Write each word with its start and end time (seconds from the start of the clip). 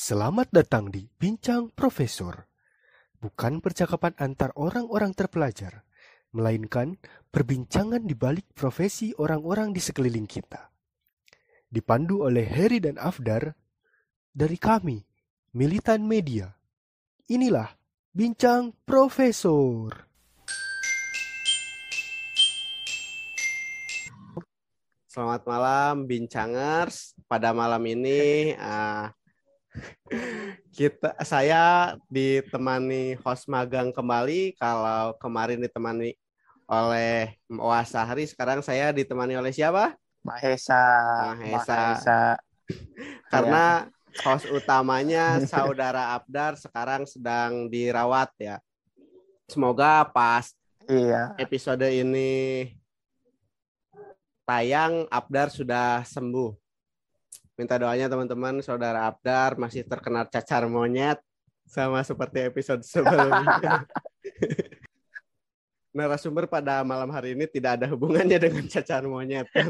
Selamat 0.00 0.48
datang 0.48 0.88
di 0.88 1.04
Bincang 1.04 1.68
Profesor. 1.76 2.48
Bukan 3.20 3.60
percakapan 3.60 4.16
antar 4.16 4.48
orang-orang 4.56 5.12
terpelajar, 5.12 5.84
melainkan 6.32 6.96
perbincangan 7.28 8.08
di 8.08 8.16
balik 8.16 8.48
profesi 8.56 9.12
orang-orang 9.20 9.76
di 9.76 9.80
sekeliling 9.84 10.24
kita. 10.24 10.72
Dipandu 11.68 12.24
oleh 12.24 12.48
Heri 12.48 12.80
dan 12.80 12.96
Afdar 12.96 13.52
dari 14.32 14.56
kami, 14.56 15.04
Militan 15.52 16.08
Media. 16.08 16.48
Inilah 17.28 17.68
Bincang 18.08 18.72
Profesor. 18.88 20.08
Selamat 25.12 25.44
malam, 25.44 26.08
Bincangers. 26.08 27.12
Pada 27.28 27.52
malam 27.52 27.84
ini 27.84 28.56
uh, 28.56 29.12
kita 30.74 31.14
saya 31.22 31.94
ditemani 32.10 33.18
host 33.20 33.46
magang 33.50 33.90
kembali. 33.90 34.54
Kalau 34.58 35.14
kemarin 35.18 35.60
ditemani 35.60 36.14
oleh 36.70 37.34
Wasahri, 37.50 38.26
sekarang 38.30 38.62
saya 38.62 38.94
ditemani 38.94 39.34
oleh 39.34 39.50
siapa? 39.50 39.98
Mahesa. 40.22 40.82
Mahesa. 41.34 41.76
Mahesa. 41.96 42.20
Karena 43.26 43.90
host 44.22 44.46
utamanya 44.50 45.38
saudara 45.46 46.14
Abdar 46.14 46.54
sekarang 46.58 47.06
sedang 47.06 47.66
dirawat 47.70 48.30
ya. 48.38 48.56
Semoga 49.50 50.06
pas 50.06 50.54
Iya. 50.90 51.38
episode 51.38 51.86
ini 51.86 52.66
tayang 54.42 55.06
Abdar 55.06 55.54
sudah 55.54 56.02
sembuh. 56.02 56.50
Minta 57.60 57.76
doanya 57.76 58.08
teman-teman, 58.08 58.64
saudara 58.64 59.04
Abdar 59.04 59.52
masih 59.60 59.84
terkena 59.84 60.24
cacar 60.24 60.64
monyet 60.64 61.20
sama 61.68 62.00
seperti 62.00 62.48
episode 62.48 62.80
sebelumnya. 62.80 63.84
Narasumber 65.92 66.48
pada 66.48 66.80
malam 66.80 67.12
hari 67.12 67.36
ini 67.36 67.44
tidak 67.44 67.76
ada 67.76 67.86
hubungannya 67.92 68.40
dengan 68.40 68.64
cacar 68.64 69.04
monyet. 69.04 69.44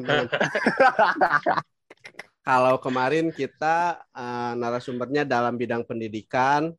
Kalau 2.47 2.78
kemarin 2.78 3.34
kita 3.34 4.06
eh, 4.14 4.52
narasumbernya 4.54 5.27
dalam 5.27 5.58
bidang 5.58 5.82
pendidikan, 5.82 6.70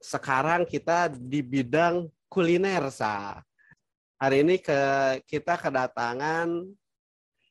sekarang 0.00 0.64
kita 0.64 1.12
di 1.12 1.44
bidang 1.44 2.08
kuliner, 2.32 2.88
sa. 2.88 3.44
Hari 4.16 4.48
ini 4.48 4.56
ke 4.64 4.80
kita 5.28 5.60
kedatangan 5.60 6.72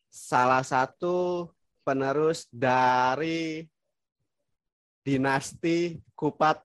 salah 0.09 0.65
satu 0.65 1.45
penerus 1.83 2.47
dari 2.47 3.67
dinasti 5.03 5.99
Kupat 6.15 6.63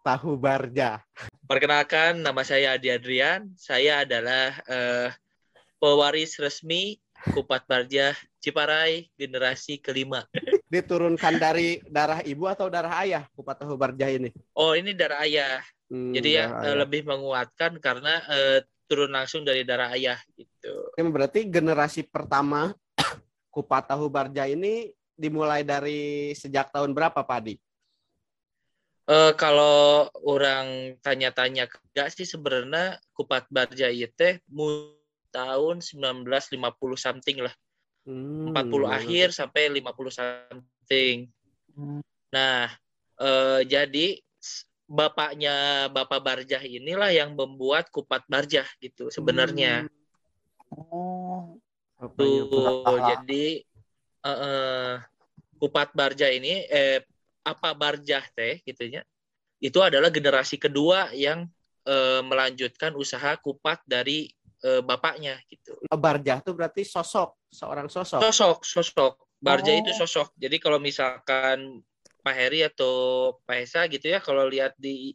Tahu 0.00 0.36
Barja. 0.40 1.04
Perkenalkan, 1.44 2.24
nama 2.24 2.40
saya 2.44 2.76
Adi 2.76 2.88
Adrian. 2.88 3.52
Saya 3.56 4.04
adalah 4.04 4.56
eh, 4.64 5.08
pewaris 5.76 6.40
resmi 6.40 6.96
Kupat 7.32 7.64
Barja 7.68 8.16
Ciparai 8.40 9.08
generasi 9.16 9.80
kelima. 9.80 10.24
Diturunkan 10.72 11.36
dari 11.40 11.80
darah 11.88 12.20
ibu 12.24 12.48
atau 12.48 12.68
darah 12.72 13.00
ayah 13.04 13.24
Kupat 13.36 13.64
Tahu 13.64 13.76
Barja 13.76 14.08
ini? 14.08 14.32
Oh, 14.56 14.72
ini 14.72 14.92
darah 14.96 15.24
ayah. 15.24 15.60
Hmm, 15.88 16.16
Jadi 16.16 16.40
ya 16.40 16.48
darah 16.48 16.64
eh, 16.64 16.68
ayah. 16.68 16.76
lebih 16.84 17.02
menguatkan 17.04 17.72
karena 17.80 18.12
eh, 18.28 18.58
turun 18.88 19.12
langsung 19.12 19.44
dari 19.44 19.64
darah 19.64 19.92
ayah 19.96 20.20
gitu. 20.36 20.92
Ini 20.96 21.08
berarti 21.08 21.48
generasi 21.48 22.04
pertama 22.04 22.76
Kupat 23.54 23.94
Tahu 23.94 24.10
Barja 24.10 24.50
ini 24.50 24.90
dimulai 25.14 25.62
dari 25.62 26.34
sejak 26.34 26.74
tahun 26.74 26.90
berapa, 26.90 27.22
Pak 27.22 27.38
Adi? 27.38 27.54
Eh, 29.04 29.32
kalau 29.36 30.08
orang 30.24 30.96
tanya-tanya 31.04 31.68
enggak 31.68 32.08
sih 32.10 32.26
sebenarnya 32.26 32.96
Kupat 33.12 33.46
Barja 33.52 33.92
itu 33.92 34.40
mu 34.48 34.96
tahun 35.28 35.84
1950 35.84 36.96
something 36.96 37.44
lah. 37.44 37.54
Hmm, 38.08 38.50
40 38.50 38.88
akhir 38.88 39.26
sampai 39.36 39.68
50 39.70 40.08
something. 40.08 41.28
Nah, 42.32 42.72
eh, 43.20 43.60
jadi 43.68 44.18
bapaknya 44.88 45.88
Bapak 45.92 46.20
Barjah 46.24 46.64
inilah 46.64 47.12
yang 47.12 47.36
membuat 47.36 47.92
Kupat 47.92 48.24
Barjah 48.24 48.68
gitu 48.80 49.12
sebenarnya. 49.12 49.84
Oh. 50.72 51.60
Bapaknya 51.98 52.42
Tuh, 52.50 52.62
Bapak. 52.84 52.98
jadi 53.10 53.44
eh, 54.24 54.38
eh, 54.48 54.94
Kupat 55.54 55.88
Barjah 55.94 56.30
ini 56.34 56.66
eh 56.66 57.00
apa 57.44 57.72
Barjah 57.72 58.24
teh 58.34 58.60
gitunya. 58.64 59.04
Itu 59.62 59.80
adalah 59.80 60.10
generasi 60.12 60.58
kedua 60.60 61.12
yang 61.14 61.46
eh, 61.86 62.20
melanjutkan 62.24 62.92
usaha 62.98 63.36
kupat 63.38 63.80
dari 63.86 64.28
eh, 64.64 64.82
bapaknya 64.82 65.38
gitu. 65.48 65.76
Barjah 65.88 66.40
itu 66.42 66.52
berarti 66.52 66.82
sosok, 66.84 67.36
seorang 67.48 67.86
sosok. 67.88 68.20
Sosok, 68.24 68.58
sosok. 68.64 69.14
Barja 69.44 69.72
Oh. 69.72 69.80
itu 69.80 69.92
sosok. 69.92 70.32
Jadi 70.40 70.56
kalau 70.56 70.80
misalkan 70.80 71.84
Pak 72.24 72.34
Heri 72.34 72.64
atau 72.64 73.36
Pak 73.44 73.56
Esa 73.60 73.84
gitu 73.92 74.08
ya, 74.08 74.18
kalau 74.24 74.48
lihat 74.48 74.72
di 74.80 75.12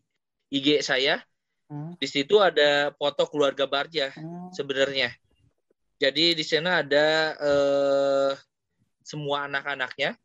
IG 0.53 0.81
saya, 0.85 1.21
Hmm. 1.69 1.93
di 2.01 2.07
situ 2.09 2.41
ada 2.41 2.89
foto 2.97 3.25
keluarga 3.29 3.65
Barja 3.69 4.09
Hmm. 4.13 4.49
sebenarnya. 4.53 5.13
Jadi 5.99 6.31
di 6.31 6.43
sana 6.47 6.79
ada 6.79 7.07
eh, 7.35 8.31
semua 9.03 9.51
anak-anaknya 9.51 10.15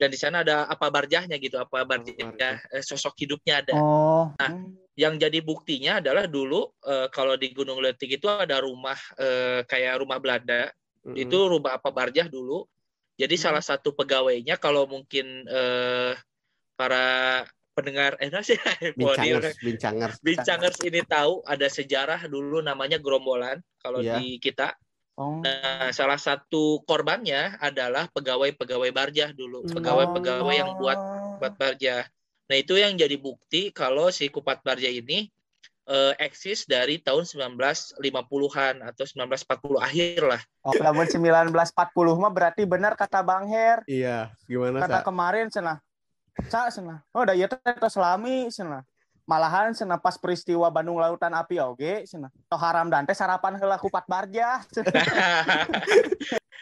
dan 0.00 0.08
di 0.08 0.16
sana 0.16 0.40
ada 0.40 0.64
apa 0.64 0.88
Barjahnya 0.88 1.36
gitu, 1.36 1.60
apa 1.60 1.84
Barjah 1.84 2.16
Barjah. 2.16 2.56
eh, 2.72 2.80
sosok 2.80 3.12
hidupnya 3.20 3.60
ada. 3.60 3.76
Oh. 3.76 4.32
Nah, 4.40 4.50
Yang 4.98 5.14
jadi 5.28 5.38
buktinya 5.40 5.92
adalah 6.00 6.24
dulu 6.28 6.72
eh, 6.84 7.08
kalau 7.12 7.36
di 7.36 7.52
Gunung 7.52 7.80
Letik 7.80 8.20
itu 8.20 8.28
ada 8.28 8.60
rumah 8.60 8.96
eh, 9.16 9.64
kayak 9.64 10.00
rumah 10.00 10.16
Belanda 10.20 10.68
Mm-mm. 11.04 11.16
itu 11.16 11.36
rumah 11.36 11.76
apa 11.76 11.88
Barjah 11.92 12.28
dulu. 12.28 12.64
Jadi 13.20 13.36
Hmm. 13.36 13.44
salah 13.52 13.64
satu 13.64 13.92
pegawainya 13.92 14.56
kalau 14.56 14.88
mungkin 14.88 15.44
eh, 15.44 16.12
para 16.76 17.44
pendengar 17.80 18.12
eh 18.20 18.28
nah 18.28 18.44
sih 18.44 18.54
bincangers, 19.00 19.56
bincangers. 19.64 20.16
bincangers 20.20 20.78
ini 20.84 21.00
tahu 21.02 21.40
ada 21.48 21.64
sejarah 21.66 22.28
dulu 22.28 22.60
namanya 22.60 23.00
gerombolan 23.00 23.58
kalau 23.80 24.04
Iya. 24.04 24.20
di 24.20 24.36
kita. 24.36 24.76
Oh. 25.16 25.40
Nah, 25.44 25.92
salah 25.92 26.16
satu 26.16 26.80
korbannya 26.84 27.56
adalah 27.60 28.08
pegawai-pegawai 28.12 28.88
Barjah 28.88 29.32
dulu, 29.32 29.64
pegawai-pegawai 29.68 30.54
yang 30.54 30.76
buat 30.76 30.96
buat 31.36 31.54
Barjah. 31.56 32.04
Nah, 32.48 32.56
itu 32.56 32.76
yang 32.76 32.96
jadi 32.96 33.20
bukti 33.20 33.68
kalau 33.68 34.08
si 34.08 34.28
Kupat 34.28 34.64
Barjah 34.64 34.88
ini 34.88 35.28
eh, 35.84 36.12
eksis 36.16 36.64
dari 36.64 37.02
tahun 37.02 37.26
1950-an 37.26 38.80
atau 38.80 39.04
1940 39.04 39.76
akhir 39.82 40.20
lah. 40.22 40.40
Oh, 40.62 40.72
lamun 40.78 41.04
1940 41.04 41.52
mah 42.16 42.32
berarti 42.32 42.62
benar 42.64 42.94
kata 42.94 43.20
Bang 43.20 43.50
Her. 43.50 43.82
Iya, 43.84 44.30
gimana 44.46 44.80
Kata 44.80 45.02
Sa? 45.02 45.06
kemarin 45.06 45.50
cenah. 45.50 45.78
Sa 46.48 46.70
cenah. 46.70 47.02
Oh, 47.14 47.24
da 47.26 47.34
ieu 47.34 47.48
teh 47.50 47.74
tos 47.78 47.94
selami 47.94 48.50
cenah. 48.50 48.82
Malahan 49.28 49.70
cenah 49.70 50.02
pas 50.02 50.18
peristiwa 50.18 50.66
Bandung 50.74 50.98
Lautan 50.98 51.34
Api 51.34 51.60
oge 51.62 52.06
cenah. 52.06 52.30
Toh 52.50 52.58
haram 52.58 52.90
dan 52.90 53.06
teh 53.06 53.14
sarapan 53.14 53.58
heula 53.58 53.78
kupat 53.78 54.04
barja. 54.10 54.60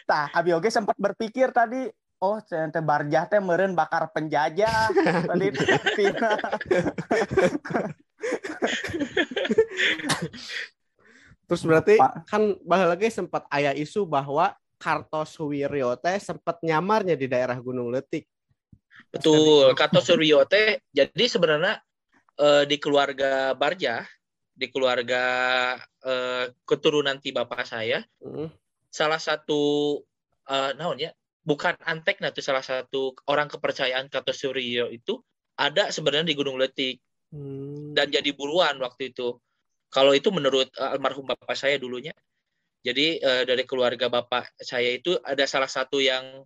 Tah, 0.09 0.25
abi 0.33 0.53
oge 0.57 0.73
sempat 0.73 0.97
berpikir 0.97 1.53
tadi, 1.53 1.85
oh 2.21 2.41
teh 2.41 2.81
barjah 2.81 3.29
teh 3.29 3.39
meureun 3.41 3.75
bakar 3.77 4.09
penjajah. 4.09 4.89
tadi 5.29 5.47
tina. 5.97 6.31
Terus 11.49 11.65
berarti 11.65 11.97
Pak. 11.97 12.29
kan 12.29 12.53
bahwa 12.61 12.93
lagi 12.93 13.09
sempat 13.09 13.49
ayah 13.49 13.73
isu 13.73 14.05
bahwa 14.05 14.53
Kartosuwiryo 14.79 15.99
teh 15.99 16.15
sempat 16.21 16.61
nyamarnya 16.61 17.17
di 17.17 17.27
daerah 17.27 17.57
Gunung 17.57 17.91
Letik. 17.91 18.29
Betul, 19.07 19.71
Kato 19.79 20.03
Suryo 20.03 20.43
teh 20.43 20.83
jadi 20.91 21.25
sebenarnya 21.31 21.79
eh, 22.37 22.63
di 22.67 22.75
keluarga 22.77 23.55
Barjah, 23.55 24.03
di 24.51 24.67
keluarga 24.67 25.23
eh, 26.03 26.51
keturunan 26.67 27.17
ti 27.23 27.31
bapak 27.31 27.63
saya, 27.63 28.03
Mm. 28.19 28.51
salah 28.91 29.21
satu 29.21 29.97
eh 30.49 30.71
naon 30.75 30.99
ya, 30.99 31.13
bukan 31.45 31.77
antek 31.85 32.19
nah 32.19 32.33
itu 32.33 32.41
salah 32.43 32.65
satu 32.65 33.13
orang 33.29 33.47
kepercayaan 33.47 34.09
Kato 34.09 34.33
Suryo 34.33 34.89
itu 34.89 35.21
ada 35.59 35.93
sebenarnya 35.93 36.31
di 36.31 36.37
Gunung 36.37 36.57
Letik 36.59 36.99
Hmm. 37.29 37.93
dan 37.93 38.09
jadi 38.09 38.33
buruan 38.33 38.73
waktu 38.81 39.13
itu. 39.13 39.37
Kalau 39.93 40.17
itu 40.17 40.33
menurut 40.33 40.65
eh, 40.73 40.89
almarhum 40.89 41.29
bapak 41.29 41.53
saya 41.53 41.77
dulunya. 41.77 42.09
Jadi 42.81 43.21
eh, 43.21 43.43
dari 43.45 43.69
keluarga 43.69 44.09
bapak 44.09 44.57
saya 44.57 44.97
itu 44.97 45.13
ada 45.21 45.45
salah 45.45 45.69
satu 45.69 46.01
yang 46.01 46.41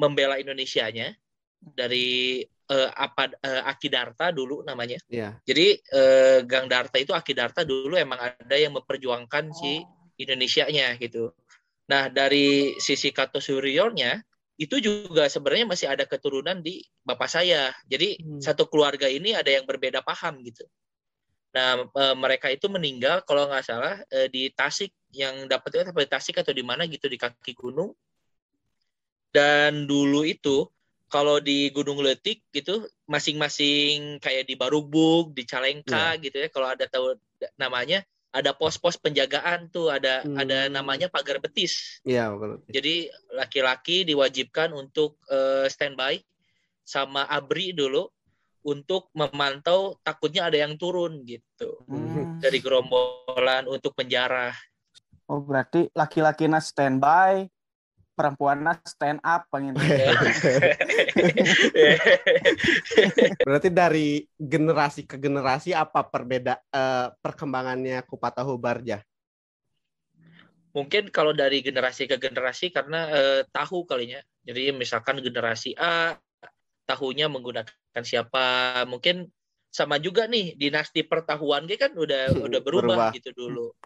membela 0.00 0.40
Indonesianya 0.40 1.12
dari 1.60 2.40
eh, 2.44 2.90
apa 2.92 3.32
eh, 3.42 3.62
Aki 3.64 3.88
Darta 3.88 4.30
dulu 4.30 4.62
namanya. 4.62 5.00
Iya. 5.08 5.38
Jadi 5.42 5.76
eh, 5.78 6.38
Gang 6.44 6.66
Darta 6.70 6.96
itu 7.00 7.14
Aki 7.14 7.32
Darta 7.32 7.62
dulu 7.66 7.94
emang 7.96 8.18
ada 8.20 8.56
yang 8.56 8.74
memperjuangkan 8.76 9.54
si 9.54 9.82
Indonesianya 10.16 10.96
gitu. 11.00 11.32
Nah 11.86 12.10
dari 12.10 12.74
sisi 12.82 13.14
Kato 13.14 13.38
Suryo-nya 13.38 14.18
itu 14.56 14.80
juga 14.80 15.28
sebenarnya 15.28 15.68
masih 15.68 15.86
ada 15.92 16.08
keturunan 16.08 16.64
di 16.64 16.80
bapak 17.04 17.28
saya. 17.28 17.76
Jadi 17.84 18.16
Hmm. 18.16 18.40
satu 18.40 18.64
keluarga 18.66 19.04
ini 19.04 19.36
ada 19.36 19.52
yang 19.52 19.68
berbeda 19.68 20.00
paham 20.00 20.40
gitu. 20.40 20.64
Nah, 21.52 21.88
e, 21.88 22.04
mereka 22.16 22.52
itu 22.52 22.68
meninggal 22.68 23.24
kalau 23.24 23.48
nggak 23.48 23.64
salah 23.64 23.96
e, 24.12 24.28
di 24.28 24.52
Tasik 24.52 24.92
yang 25.12 25.48
dapetnya 25.48 25.88
apa 25.88 26.04
di 26.04 26.10
Tasik 26.12 26.36
atau 26.40 26.52
di 26.52 26.60
mana 26.60 26.84
gitu 26.84 27.08
di 27.08 27.16
kaki 27.16 27.56
gunung. 27.56 27.96
Dan 29.32 29.84
dulu 29.88 30.24
itu 30.24 30.68
kalau 31.16 31.40
di 31.40 31.72
Gunung 31.72 32.04
Letik 32.04 32.44
gitu 32.52 32.84
masing-masing 33.08 34.20
kayak 34.20 34.44
di 34.44 34.52
Barubuk, 34.52 35.32
di 35.32 35.48
Calengka 35.48 36.12
gitu 36.20 36.36
ya 36.44 36.52
kalau 36.52 36.68
ada 36.68 36.84
tahu 36.84 37.16
namanya 37.56 38.04
ada 38.36 38.52
pos-pos 38.52 39.00
penjagaan 39.00 39.72
tuh 39.72 39.88
ada 39.88 40.20
Hmm. 40.20 40.36
ada 40.36 40.68
namanya 40.68 41.08
pagar 41.08 41.40
betis. 41.40 42.04
Iya, 42.04 42.36
betul. 42.36 42.60
Jadi 42.68 43.08
laki-laki 43.32 44.04
diwajibkan 44.04 44.76
untuk 44.76 45.16
eh, 45.32 45.64
standby 45.72 46.20
sama 46.84 47.24
abri 47.24 47.72
dulu 47.72 48.12
untuk 48.60 49.08
memantau 49.16 49.96
takutnya 50.04 50.52
ada 50.52 50.60
yang 50.60 50.76
turun 50.76 51.24
gitu 51.24 51.80
Hmm. 51.88 52.36
dari 52.44 52.60
gerombolan 52.60 53.64
untuk 53.72 53.96
penjara. 53.96 54.52
Oh 55.32 55.40
berarti 55.40 55.88
laki-laki 55.96 56.44
standby, 56.60 57.48
perempuan 58.16 58.64
stand 58.88 59.20
up 59.20 59.44
pengen. 59.52 59.76
Berarti 63.46 63.68
dari 63.68 64.24
generasi 64.40 65.04
ke 65.04 65.20
generasi 65.20 65.76
apa 65.76 66.08
perbeda 66.08 66.56
eh, 66.72 67.12
perkembangannya 67.20 68.00
kupat 68.08 68.40
tahu 68.40 68.56
barja? 68.56 69.04
Mungkin 70.72 71.12
kalau 71.12 71.36
dari 71.36 71.60
generasi 71.60 72.08
ke 72.08 72.16
generasi 72.16 72.72
karena 72.72 73.12
eh, 73.12 73.44
tahu 73.52 73.84
kalinya. 73.84 74.24
Jadi 74.42 74.72
misalkan 74.72 75.20
generasi 75.20 75.76
A 75.76 76.16
tahunya 76.86 77.26
menggunakan 77.28 78.04
siapa, 78.06 78.86
mungkin 78.86 79.26
sama 79.76 80.00
juga 80.00 80.24
nih 80.24 80.56
dinasti 80.56 81.04
pertahuan 81.04 81.68
dia 81.68 81.76
kan 81.76 81.92
udah 81.92 82.48
udah 82.48 82.60
berubah, 82.64 82.96
Berubah. 82.96 83.12
gitu 83.12 83.36
dulu. 83.36 83.76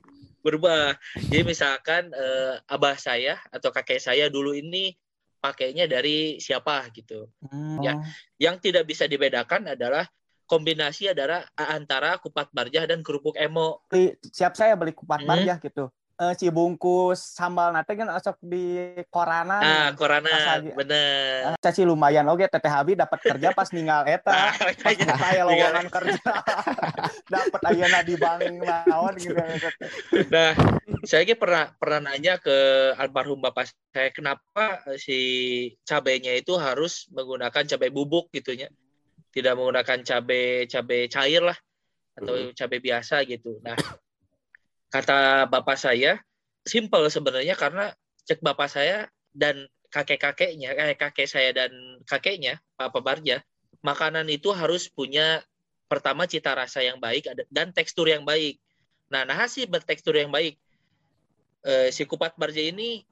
Berubah. 0.41 0.97
Jadi 1.17 1.43
misalkan 1.45 2.09
eh, 2.13 2.55
abah 2.69 2.97
saya 2.97 3.37
atau 3.53 3.69
kakek 3.73 4.01
saya 4.01 4.33
dulu 4.33 4.57
ini 4.57 4.97
pakainya 5.41 5.89
dari 5.89 6.37
siapa 6.41 6.85
gitu. 6.93 7.29
Hmm. 7.45 7.81
Ya. 7.81 8.01
Yang 8.41 8.71
tidak 8.71 8.85
bisa 8.89 9.05
dibedakan 9.09 9.73
adalah 9.73 10.09
kombinasi 10.45 11.15
adalah 11.15 11.47
antara 11.55 12.19
kupat 12.19 12.51
barjah 12.51 12.85
dan 12.85 13.07
kerupuk 13.07 13.39
emo. 13.39 13.87
Siap 14.35 14.59
saya 14.59 14.75
beli 14.75 14.93
kupat 14.93 15.23
Hmm. 15.23 15.31
barjah 15.31 15.57
gitu. 15.63 15.89
Eh 16.20 16.37
si 16.37 16.52
bungkus 16.52 17.17
sambal 17.17 17.72
nate 17.72 17.96
kan 17.96 18.12
asok 18.12 18.37
di 18.44 18.93
korana. 19.08 19.56
Ah, 19.64 19.88
korana 19.96 20.28
Pas 20.28 20.61
bener. 20.61 21.49
Ah, 21.49 21.56
caci 21.56 21.81
lumayan 21.81 22.28
oke 22.28 22.44
teteh 22.44 22.69
Habi 22.69 22.93
dapat 22.93 23.25
kerja 23.25 23.56
pas 23.56 23.72
ninggal 23.72 24.05
eta. 24.05 24.28
Ah, 24.28 24.52
Pas 24.52 25.00
saya 25.00 25.49
lowongan 25.49 25.88
kerja. 25.88 26.20
dapat 27.32 27.61
ayeuna 27.72 28.05
di 28.05 28.20
bank 28.20 28.44
naon 28.52 29.17
gitu. 29.17 29.32
Nah, 30.28 30.52
saya 31.08 31.25
ki 31.25 31.40
pernah 31.40 31.72
pernah 31.81 32.12
nanya 32.12 32.37
ke 32.37 32.93
almarhum 33.00 33.40
bapak 33.40 33.72
saya 33.88 34.12
kenapa 34.12 34.84
si 35.00 35.17
cabenya 35.88 36.37
itu 36.37 36.52
harus 36.61 37.08
menggunakan 37.17 37.64
cabai 37.64 37.88
bubuk 37.88 38.28
gitunya. 38.28 38.69
Tidak 39.32 39.56
menggunakan 39.56 40.05
cabai 40.05 40.69
cabai 40.69 41.08
cair 41.08 41.49
lah 41.49 41.56
atau 42.12 42.52
cabai 42.52 42.78
biasa 42.84 43.25
gitu. 43.25 43.56
Nah, 43.64 43.81
kata 44.91 45.47
bapak 45.47 45.79
saya 45.79 46.19
simple 46.67 47.07
sebenarnya 47.09 47.55
karena 47.57 47.95
cek 48.27 48.43
bapak 48.45 48.69
saya 48.69 49.09
dan 49.33 49.71
kakek-kakeknya, 49.91 50.71
eh, 50.75 50.95
kakek 50.95 51.27
saya 51.27 51.51
dan 51.51 51.71
kakeknya, 52.07 52.63
Pak 52.79 52.95
Barja, 53.03 53.43
makanan 53.83 54.31
itu 54.31 54.55
harus 54.55 54.87
punya 54.87 55.43
pertama 55.91 56.31
cita 56.31 56.55
rasa 56.55 56.87
yang 56.87 57.03
baik 57.03 57.27
dan 57.51 57.75
tekstur 57.75 58.07
yang 58.07 58.23
baik. 58.23 58.63
Nah, 59.11 59.27
nasi 59.27 59.67
bertekstur 59.67 60.15
yang 60.15 60.31
baik. 60.31 60.55
Eh, 61.67 61.91
si 61.91 62.07
kupat 62.07 62.39
barja 62.39 62.63
ini 62.63 63.03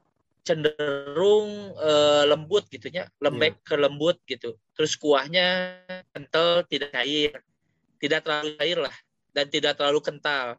cenderung 0.46 1.74
eh, 1.74 2.24
lembut 2.30 2.70
gitunya, 2.70 3.10
lembek 3.18 3.60
ke 3.66 3.74
lembut 3.74 4.22
gitu. 4.24 4.54
Terus 4.78 4.94
kuahnya 4.94 5.82
kental, 6.14 6.62
tidak 6.70 6.94
cair. 6.94 7.42
Tidak 7.98 8.22
terlalu 8.22 8.54
cair 8.54 8.78
lah 8.78 8.96
dan 9.34 9.50
tidak 9.50 9.74
terlalu 9.74 9.98
kental. 9.98 10.54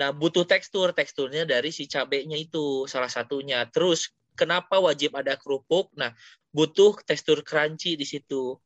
Nah, 0.00 0.16
butuh 0.16 0.48
tekstur, 0.48 0.96
teksturnya 0.96 1.44
dari 1.44 1.68
si 1.68 1.84
cabenya 1.84 2.40
itu 2.40 2.88
salah 2.88 3.12
satunya. 3.12 3.68
Terus 3.68 4.08
kenapa 4.32 4.80
wajib 4.80 5.12
ada 5.12 5.36
kerupuk? 5.36 5.92
Nah, 5.92 6.16
butuh 6.56 6.96
tekstur 7.04 7.44
crunchy 7.44 8.00
di 8.00 8.08
situ. 8.08 8.56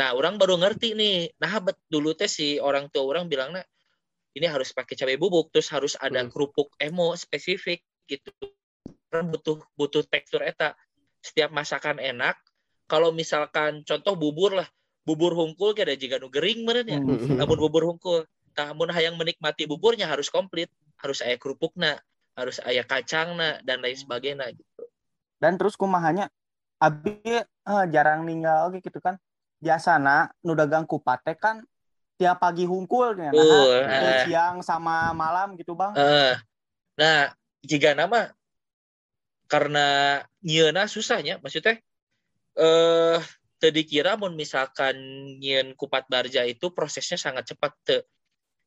Nah, 0.00 0.16
orang 0.16 0.40
baru 0.40 0.56
ngerti 0.56 0.96
nih. 0.96 1.36
Nah, 1.36 1.60
bet 1.60 1.76
dulu 1.92 2.16
teh 2.16 2.24
si 2.24 2.56
orang 2.56 2.88
tua 2.88 3.04
orang 3.04 3.28
bilang, 3.28 3.52
nah, 3.52 3.66
ini 4.32 4.48
harus 4.48 4.72
pakai 4.72 4.96
cabai 4.96 5.20
bubuk, 5.20 5.52
terus 5.52 5.68
harus 5.68 5.92
ada 6.00 6.24
Hmm. 6.24 6.32
kerupuk 6.32 6.72
emo 6.80 7.12
spesifik 7.12 7.84
gitu. 8.08 8.32
Butuh 9.12 9.60
butuh 9.76 10.08
tekstur 10.08 10.40
eta. 10.40 10.72
Setiap 11.20 11.52
masakan 11.52 12.00
enak. 12.00 12.40
Kalau 12.88 13.12
misalkan 13.12 13.84
contoh 13.84 14.16
bubur 14.16 14.56
lah, 14.56 14.68
bubur 15.04 15.36
hungkul 15.36 15.76
kayak 15.76 15.92
ada 15.92 15.94
jika 16.00 16.16
nu 16.16 16.32
gering 16.32 16.64
meureun 16.64 16.88
ya. 16.88 16.96
Hmm. 16.96 17.36
Namun 17.36 17.56
bubur 17.60 17.84
hungkul. 17.84 18.24
Namun 18.58 18.90
hayang 18.90 19.14
menikmati 19.14 19.70
buburnya 19.70 20.10
harus 20.10 20.26
komplit, 20.26 20.66
harus 20.98 21.22
aya 21.22 21.38
kerupukna, 21.38 22.02
harus 22.34 22.58
aya 22.66 22.82
kacangna 22.82 23.62
dan 23.62 23.78
lain 23.78 23.94
sebagainya 23.94 24.50
gitu. 24.50 24.82
Dan 25.38 25.54
terus 25.54 25.78
kumahanya 25.78 26.26
Abi 26.78 27.18
eh, 27.26 27.84
jarang 27.90 28.22
ninggal 28.22 28.70
oke 28.70 28.78
gitu 28.78 28.98
kan. 29.02 29.18
Biasana 29.58 30.30
nu 30.46 30.54
dagang 30.54 30.86
kupat 30.86 31.26
teh 31.26 31.34
kan 31.34 31.62
tiap 32.18 32.38
pagi 32.38 32.66
hungkul 32.66 33.18
nya. 33.18 33.30
Nah, 33.34 33.62
eh, 33.86 34.16
siang 34.26 34.62
sama 34.62 35.10
malam 35.14 35.58
gitu 35.58 35.74
bang. 35.74 35.94
eh. 35.98 36.34
nah, 36.98 37.30
jika 37.62 37.94
nama 37.94 38.30
karena 39.50 40.20
nyeuna 40.42 40.86
susahnya, 40.86 41.42
maksudnya 41.42 41.82
eh 42.58 43.18
tadi 43.58 43.82
kira 43.82 44.14
mun 44.14 44.38
misalkan 44.38 44.94
nyen 45.42 45.74
kupat 45.74 46.06
barja 46.06 46.46
itu 46.46 46.70
prosesnya 46.70 47.18
sangat 47.18 47.54
cepat 47.54 47.74
teu. 47.82 48.02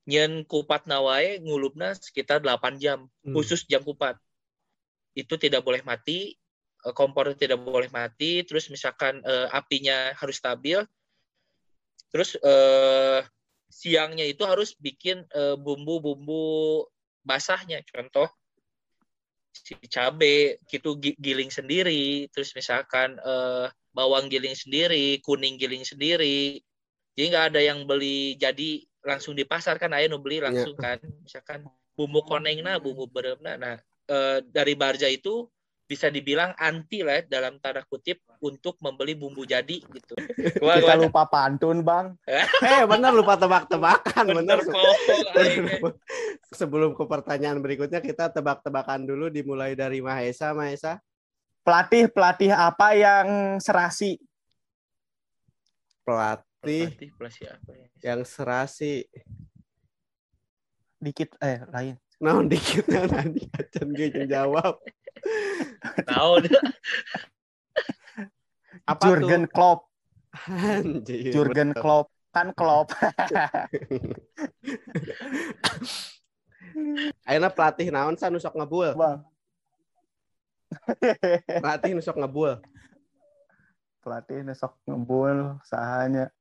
Nyen 0.09 0.41
kupat 0.49 0.89
nawae 0.89 1.37
ngulupna 1.45 1.93
sekitar 1.93 2.41
8 2.41 2.81
jam, 2.81 3.05
Hmm. 3.21 3.33
khusus 3.37 3.69
jam 3.69 3.85
kupat. 3.85 4.17
Itu 5.13 5.37
tidak 5.37 5.61
boleh 5.61 5.85
mati, 5.85 6.33
eh, 6.81 6.93
kompor 6.97 7.29
tidak 7.37 7.61
boleh 7.61 7.91
mati, 7.93 8.41
terus 8.41 8.71
misalkan 8.73 9.21
eh, 9.21 9.47
apinya 9.53 10.15
harus 10.17 10.41
stabil. 10.41 10.81
Terus 12.11 12.35
eh 12.41 13.21
siangnya 13.71 14.25
itu 14.27 14.43
harus 14.43 14.73
bikin 14.75 15.23
eh, 15.31 15.55
bumbu-bumbu 15.55 16.83
basahnya, 17.21 17.85
contoh 17.85 18.27
si 19.53 19.77
cabe 19.91 20.57
gitu 20.65 20.97
gi- 20.97 21.19
giling 21.21 21.53
sendiri, 21.53 22.25
terus 22.33 22.55
misalkan 22.57 23.19
bawang 23.91 24.31
giling 24.31 24.55
sendiri, 24.57 25.19
kuning 25.21 25.59
giling 25.59 25.83
sendiri. 25.85 26.57
Jadi 27.13 27.25
nggak 27.29 27.47
ada 27.53 27.61
yang 27.61 27.83
beli 27.83 28.39
jadi 28.39 28.81
langsung 29.01 29.33
di 29.33 29.43
pasar 29.43 29.81
kan, 29.81 29.91
ayo 29.93 30.09
nu 30.09 30.21
beli 30.21 30.37
langsung 30.41 30.77
kan, 30.77 30.97
misalkan 31.21 31.65
bumbu 31.97 32.21
konengna, 32.23 32.77
bumbu 32.77 33.09
beremna. 33.09 33.57
Nah, 33.57 33.75
eh, 34.07 34.39
dari 34.45 34.77
Barja 34.77 35.09
itu 35.09 35.49
bisa 35.83 36.07
dibilang 36.07 36.55
anti 36.55 37.03
lah 37.03 37.19
ya, 37.19 37.27
dalam 37.27 37.59
tanda 37.59 37.83
kutip 37.83 38.23
untuk 38.39 38.79
membeli 38.79 39.11
bumbu 39.11 39.43
jadi 39.43 39.75
gitu. 39.75 40.15
Wah, 40.63 40.79
Kita 40.79 40.95
gua- 40.95 41.03
lupa 41.11 41.23
pantun 41.27 41.83
bang. 41.83 42.15
Eh 42.63 42.85
bener 42.87 43.11
lupa 43.11 43.35
tebak-tebakan 43.35 44.25
bener. 44.31 44.61
bener 44.63 44.71
kok. 44.71 44.95
aing. 45.35 45.67
Sebelum 46.59 46.95
ke 46.95 47.03
pertanyaan 47.09 47.59
berikutnya 47.59 47.99
kita 47.99 48.31
tebak-tebakan 48.31 49.03
dulu 49.03 49.27
dimulai 49.27 49.75
dari 49.75 49.99
Mahesa. 49.99 50.55
Mahesa 50.55 51.01
Pelatih 51.61 52.09
pelatih 52.09 52.49
apa 52.55 52.95
yang 52.97 53.57
serasi? 53.61 54.17
pelatih 56.01 56.50
Pelatih 56.61 57.09
pelatih 57.17 57.49
apa 57.49 57.71
ya? 57.73 57.87
yang 58.13 58.21
serasi. 58.21 59.09
Dikit 61.01 61.33
eh 61.41 61.65
lain. 61.73 61.97
Naon 62.21 62.45
dikitnya 62.45 63.09
nanti 63.09 63.49
acan 63.49 63.89
gue 63.97 64.13
yang 64.13 64.29
jawab. 64.29 64.77
Tahu 66.09 66.33
Apa 68.91 69.01
Jurgen 69.01 69.49
tuh? 69.49 69.53
Klopp. 69.57 69.89
Anjir, 70.47 71.33
Jurgen 71.33 71.73
betul. 71.73 71.81
Klopp 71.81 72.07
kan 72.31 72.53
Klopp. 72.53 72.93
Ayeuna 77.27 77.51
pelatih 77.51 77.91
naon 77.91 78.15
sa 78.15 78.31
nusok 78.31 78.55
ngebul. 78.55 78.95
bang. 78.95 79.19
Pelatih 81.59 81.91
nusok 81.97 82.15
ngebul. 82.21 82.61
pelatih 84.01 84.41
nesok 84.41 84.73
ngebul 84.89 85.61
sahanya. 85.61 86.33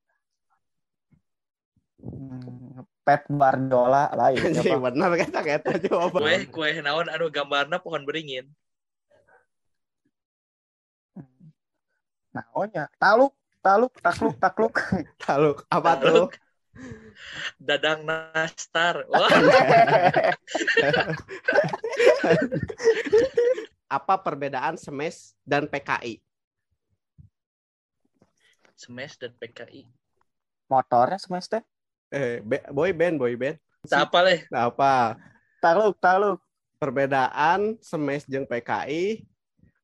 Pep 3.04 3.26
Guardiola 3.28 4.08
lain 4.14 4.40
siapa? 4.54 4.76
bener 4.90 5.10
kata 5.18 5.40
kata 5.42 5.70
kue 5.76 5.84
jawaban. 5.88 6.40
kue 6.48 6.70
naon 6.80 7.08
anu 7.12 7.28
gambarna 7.28 7.80
pohon 7.82 8.04
beringin 8.08 8.48
Nah, 12.30 12.46
oh 12.54 12.62
ya, 12.70 12.86
taluk, 12.94 13.34
taluk, 13.58 13.90
takluk, 13.98 14.38
takluk. 14.38 14.74
Taluk 15.26 15.66
apa 15.66 15.98
tuh? 15.98 16.30
Dadang 17.58 18.06
Nastar. 18.06 19.02
Wah, 19.10 19.26
Apa 23.90 24.14
perbedaan 24.22 24.78
SMES 24.78 25.34
dan 25.42 25.66
PKI? 25.66 26.22
Smash 28.78 29.18
dan 29.18 29.34
PKI. 29.34 29.90
Motornya 30.70 31.18
semester. 31.18 31.66
Eh, 32.10 32.42
boy 32.74 32.90
band, 32.90 33.22
boy 33.22 33.38
band. 33.38 33.56
Tak 33.86 34.10
apa 34.10 34.18
leh. 34.26 34.40
Apa? 34.50 35.14
Taluk, 35.62 35.94
taluk. 36.02 36.42
Perbedaan 36.82 37.78
SMES 37.78 38.26
jeung 38.26 38.48
PKI. 38.50 39.22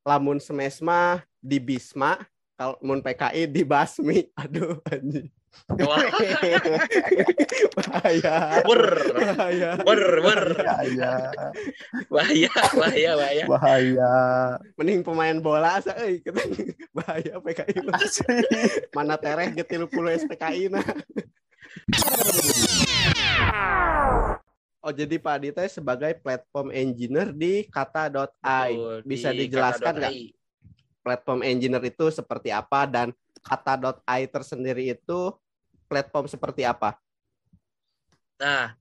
Lamun 0.02 0.42
SMES 0.42 0.82
mah 0.82 1.22
di 1.38 1.62
Bisma, 1.62 2.18
kalau 2.58 2.74
mun 2.82 2.98
PKI 2.98 3.46
di 3.46 3.62
Basmi. 3.62 4.26
Aduh, 4.42 4.82
anjing. 4.90 5.30
Wah, 5.86 6.04
Bahaya. 7.78 8.60
ber, 8.66 8.84
Bahaya. 9.16 9.70
ber, 9.80 10.02
ber. 10.20 10.42
Bahaya, 10.52 11.12
Bahaya, 12.12 12.52
bahaya, 12.76 13.10
bahaya. 13.16 13.44
bahaya. 13.48 14.12
Mending 14.76 15.00
pemain 15.00 15.38
bola 15.40 15.80
asa 15.80 15.96
euy 16.02 16.20
bahaya 16.92 17.40
PKI. 17.40 17.86
Mana 18.92 19.14
tereh 19.16 19.54
ge 19.56 19.64
30 19.64 20.26
SPKI 20.26 20.68
nah. 20.74 20.84
Oh 24.86 24.94
jadi 24.94 25.18
Pak 25.18 25.34
Adi 25.42 25.50
teh 25.50 25.66
sebagai 25.66 26.14
platform 26.22 26.70
engineer 26.70 27.34
di 27.34 27.66
kata.ai. 27.66 29.02
Bisa 29.02 29.34
di 29.34 29.50
dijelaskan 29.50 29.94
nggak 29.98 30.14
platform 31.02 31.42
engineer 31.42 31.82
itu 31.90 32.06
seperti 32.14 32.54
apa 32.54 32.86
dan 32.86 33.10
kata.ai 33.42 34.30
tersendiri 34.30 34.94
itu 34.94 35.34
platform 35.90 36.30
seperti 36.30 36.62
apa? 36.62 36.94
Nah, 38.38 38.78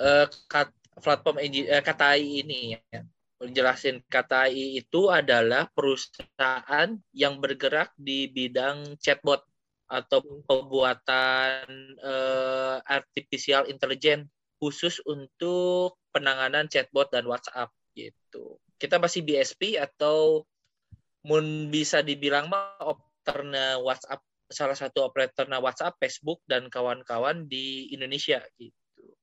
eh, 0.00 0.26
kat- 0.48 0.72
platform 1.00 1.36
eh, 1.40 1.82
KTI 1.84 2.44
ini 2.44 2.60
ya, 2.76 3.00
menjelasin 3.40 4.00
KTI 4.08 4.80
itu 4.80 5.12
adalah 5.12 5.68
perusahaan 5.72 6.88
yang 7.12 7.40
bergerak 7.40 7.92
di 7.96 8.28
bidang 8.28 8.96
chatbot 9.00 9.44
atau 9.92 10.24
pembuatan 10.48 11.68
eh, 12.00 12.76
artificial 12.88 13.68
intelligence 13.68 14.32
khusus 14.56 15.04
untuk 15.04 16.00
penanganan 16.16 16.70
chatbot 16.72 17.12
dan 17.12 17.28
WhatsApp 17.28 17.68
gitu. 17.92 18.56
Kita 18.80 18.96
masih 18.96 19.20
BSP 19.20 19.76
atau 19.76 20.48
mun 21.28 21.68
bisa 21.68 22.00
dibilang 22.00 22.48
mah 22.48 22.80
operatornya 22.80 23.78
WhatsApp 23.84 24.24
salah 24.52 24.76
satu 24.76 25.08
operatornya 25.08 25.58
WhatsApp, 25.58 25.96
Facebook 25.96 26.44
dan 26.44 26.68
kawan-kawan 26.68 27.48
di 27.48 27.88
Indonesia 27.90 28.44
gitu. 28.60 29.16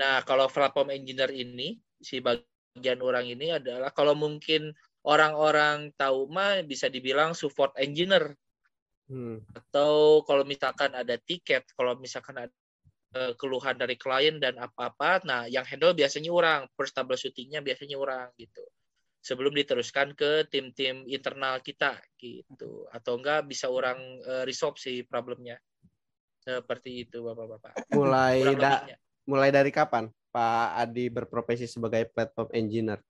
Nah, 0.00 0.24
kalau 0.24 0.48
platform 0.48 0.90
engineer 0.90 1.30
ini 1.30 1.76
si 2.00 2.24
bagian 2.24 3.00
orang 3.04 3.28
ini 3.28 3.52
adalah 3.54 3.92
kalau 3.92 4.16
mungkin 4.16 4.72
orang-orang 5.06 5.92
tahu 5.94 6.26
mah 6.32 6.64
bisa 6.66 6.90
dibilang 6.90 7.36
support 7.36 7.76
engineer 7.78 8.34
Hmm. 9.06 9.38
atau 9.54 10.26
kalau 10.26 10.42
misalkan 10.42 10.90
ada 10.90 11.14
tiket, 11.14 11.62
kalau 11.78 11.94
misalkan 11.94 12.42
ada 12.42 12.54
eh, 13.14 13.32
keluhan 13.38 13.78
dari 13.78 13.94
klien 13.94 14.42
dan 14.42 14.58
apa-apa, 14.58 15.22
nah 15.22 15.46
yang 15.46 15.62
handle 15.62 15.94
biasanya 15.94 16.34
orang, 16.34 16.60
first 16.74 16.90
troubleshooting-nya 16.98 17.62
biasanya 17.62 17.94
orang 17.96 18.26
gitu. 18.34 18.66
Sebelum 19.22 19.54
diteruskan 19.54 20.14
ke 20.14 20.46
tim-tim 20.50 21.06
internal 21.06 21.58
kita 21.62 21.98
gitu. 22.18 22.86
Atau 22.90 23.18
enggak 23.22 23.46
bisa 23.46 23.70
orang 23.70 23.98
eh, 24.26 24.42
resolve 24.42 24.78
si 24.78 25.06
problemnya. 25.06 25.58
Seperti 26.42 27.06
itu 27.06 27.22
Bapak-bapak. 27.22 27.86
Mulai 27.96 28.54
da- 28.58 28.82
lebihnya. 28.82 28.96
mulai 29.26 29.50
dari 29.50 29.74
kapan 29.74 30.06
Pak 30.30 30.68
Adi 30.78 31.10
berprofesi 31.10 31.66
sebagai 31.66 32.06
platform 32.10 32.50
engineer? 32.54 33.02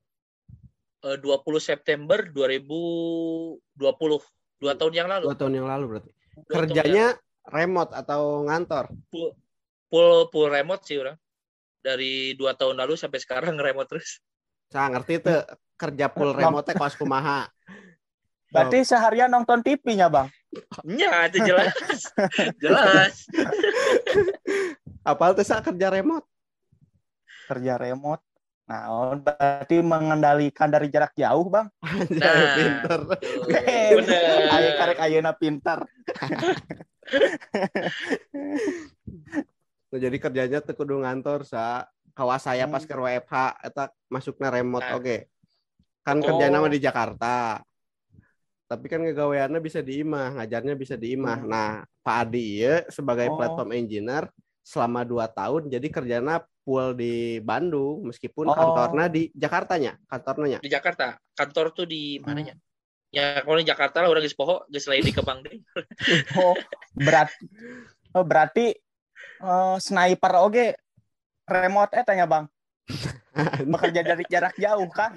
Eh, 1.04 1.18
20 1.20 1.60
September 1.60 2.24
2020, 2.24 3.60
dua 4.60 4.72
tahun 4.75 4.92
yang 4.94 5.08
lalu. 5.08 5.25
Dua 5.30 5.36
tahun 5.36 5.52
yang 5.56 5.68
lalu 5.68 5.84
berarti. 5.96 6.10
Dua 6.36 6.54
Kerjanya 6.62 7.06
remote 7.48 7.92
atau 7.94 8.44
ngantor? 8.44 8.92
full, 9.08 9.30
full 9.88 10.28
full 10.32 10.48
remote 10.50 10.82
sih 10.84 11.00
orang. 11.00 11.16
Dari 11.80 12.34
dua 12.34 12.58
tahun 12.58 12.76
lalu 12.82 12.98
sampai 12.98 13.18
sekarang 13.22 13.54
remote 13.66 13.88
terus. 13.88 14.18
Saya 14.68 14.90
ngerti 14.90 15.22
tuh 15.22 15.40
kerja 15.76 16.10
full 16.10 16.34
remote 16.34 16.72
kos 16.75 16.98
kumaha. 16.98 17.46
Berarti 18.50 18.88
seharian 18.88 19.28
nonton 19.28 19.60
TV-nya, 19.60 20.08
Bang. 20.08 20.32
Ya, 20.86 21.28
itu 21.28 21.44
jelas. 21.44 21.75
jelas. 22.64 23.28
Apal 25.04 25.36
tuh 25.36 25.44
saya 25.44 25.60
kerja 25.60 25.92
remote? 25.92 26.25
Kerja 27.50 27.76
remote. 27.76 28.25
Nah, 28.66 28.82
oh, 28.90 29.14
berarti 29.14 29.78
mengendalikan 29.78 30.66
dari 30.66 30.90
jarak 30.90 31.14
jauh, 31.14 31.46
Bang. 31.46 31.70
Nah, 32.18 32.35
pinter. 32.58 33.00
Ayo 34.50 34.70
karek 34.75 34.99
ayeuna 35.00 35.32
pintar. 35.32 35.87
Nah, 39.87 40.02
jadi 40.02 40.18
kerjanya 40.18 40.58
teu 40.58 40.75
kudu 40.75 40.99
ngantor 40.99 41.46
sa 41.46 41.87
kawas 42.12 42.42
saya 42.42 42.66
pas 42.66 42.82
Hmm. 42.82 42.90
ke 42.90 42.94
WFH 42.99 43.35
eta 43.62 43.85
masukna 44.11 44.50
remote 44.50 44.82
Nah. 44.82 44.99
oke. 44.99 45.16
Kan 46.02 46.18
Oh. 46.20 46.26
kerjanya 46.26 46.58
mah 46.58 46.68
di 46.68 46.82
Jakarta. 46.82 47.62
Tapi 48.66 48.87
kan 48.90 48.99
ngegaweannya 48.99 49.62
bisa 49.62 49.78
di 49.78 50.02
imah, 50.02 50.42
ngajarnya 50.42 50.75
bisa 50.75 50.99
di 50.99 51.14
imah. 51.14 51.38
Hmm. 51.38 51.49
Nah, 51.49 51.70
Pak 52.02 52.16
Adi 52.26 52.66
ya 52.66 52.82
sebagai 52.90 53.30
Oh. 53.30 53.38
platform 53.38 53.70
engineer 53.78 54.26
selama 54.66 55.06
2 55.06 55.30
tahun 55.30 55.62
jadi 55.70 55.87
kerjanya 55.87 56.42
full 56.66 56.99
di 56.99 57.38
Bandung 57.38 58.11
meskipun 58.11 58.50
Oh. 58.50 58.56
kantornya 58.58 59.06
di 59.06 59.30
Jakartanya, 59.30 59.94
kantornya. 60.11 60.58
Di 60.58 60.66
Jakarta. 60.66 61.14
Kantor 61.32 61.70
tuh 61.70 61.87
di 61.87 62.18
Hmm. 62.18 62.26
mananya? 62.26 62.54
Ya, 63.14 63.38
kalau 63.40 63.62
di 63.62 63.64
Jakarta 63.64 64.02
lah 64.02 64.11
orang 64.11 64.26
geus 64.26 64.35
poho, 64.35 64.66
geus 64.66 64.90
lain 64.90 65.06
di 65.06 65.14
Kebang 65.14 65.46
deh. 65.46 65.62
Oh, 66.35 66.58
berat. 66.92 67.30
Oh, 68.11 68.26
berarti 68.26 68.75
eh, 69.38 69.76
sniper 69.78 70.32
oge 70.42 70.75
remote 71.46 71.94
eh 71.94 72.02
tanya, 72.02 72.26
Bang. 72.26 72.50
Bekerja 73.70 74.02
dari 74.02 74.25
jarak 74.26 74.58
jauh 74.58 74.90
kan? 74.90 75.14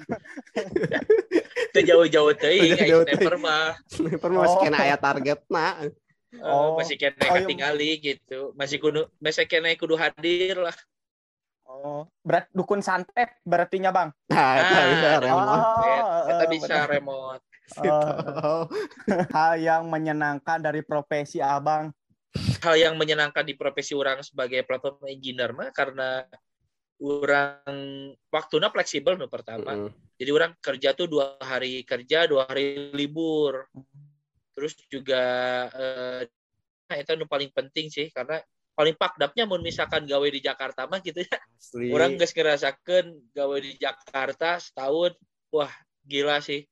Jauh-jauh 1.74 2.34
teuing, 2.36 2.76
Jauh-jauh 2.76 3.02
aya 3.02 3.14
sniper 3.16 3.36
mah. 3.38 3.68
Sniper 3.88 4.30
mah 4.30 4.44
Oh. 4.46 4.60
kena 4.62 4.78
aya 4.78 4.96
targetna. 4.96 5.66
Eh, 5.86 5.90
Oh. 6.38 6.78
masih 6.78 6.94
kena 6.94 7.18
Oh, 7.26 7.34
iya. 7.34 7.42
katingali 7.42 7.90
gitu. 7.98 8.54
Masih 8.54 8.78
kudu 8.78 9.10
masih 9.18 9.50
kena 9.50 9.74
kudu 9.74 9.98
hadir 9.98 10.54
lah. 10.62 10.76
Oh, 11.66 12.06
berat 12.22 12.50
dukun 12.50 12.82
santet 12.82 13.30
berartinya, 13.42 13.90
Bang. 13.90 14.10
Nah, 14.26 14.58
Ah, 14.58 14.86
bisa 14.90 15.06
ada. 15.06 15.18
remote. 15.22 15.66
Kita 16.26 16.44
eh, 16.44 16.48
bisa 16.50 16.76
remote. 16.86 17.42
Oh, 17.86 18.62
hal 19.30 19.54
yang 19.58 19.86
menyenangkan 19.86 20.58
dari 20.58 20.82
profesi 20.82 21.38
Abang. 21.38 21.94
hal 22.62 22.74
yang 22.74 22.94
menyenangkan 22.94 23.42
di 23.42 23.54
profesi 23.54 23.90
orang 23.94 24.22
sebagai 24.22 24.62
platform 24.62 25.02
engineer 25.06 25.50
mah 25.50 25.70
karena 25.70 26.22
orang 27.00 27.62
waktunya 28.28 28.68
fleksibel 28.70 29.14
no 29.14 29.26
pertama. 29.26 29.72
Mm. 29.74 29.90
Jadi 30.14 30.30
orang 30.30 30.52
kerja 30.58 30.92
tuh 30.92 31.06
dua 31.06 31.38
hari 31.40 31.82
kerja, 31.82 32.26
dua 32.26 32.44
hari 32.46 32.90
libur. 32.92 33.66
Terus 34.60 34.76
juga 34.92 35.24
eh, 35.72 37.00
itu 37.00 37.16
nu 37.16 37.24
paling 37.24 37.48
penting 37.48 37.88
sih 37.88 38.12
karena 38.12 38.44
paling 38.76 38.92
pakdapnya 38.92 39.48
mun 39.48 39.64
misalkan 39.64 40.04
gawe 40.04 40.28
di 40.28 40.40
Jakarta 40.44 40.84
mah 40.84 41.00
gitu 41.00 41.24
ya. 41.24 41.40
Asli. 41.56 41.88
Orang 41.88 42.20
geus 42.20 42.36
ngerasakeun 42.36 43.32
gawe 43.32 43.56
di 43.56 43.80
Jakarta 43.80 44.60
setahun, 44.60 45.16
wah 45.48 45.72
gila 46.04 46.44
sih. 46.44 46.68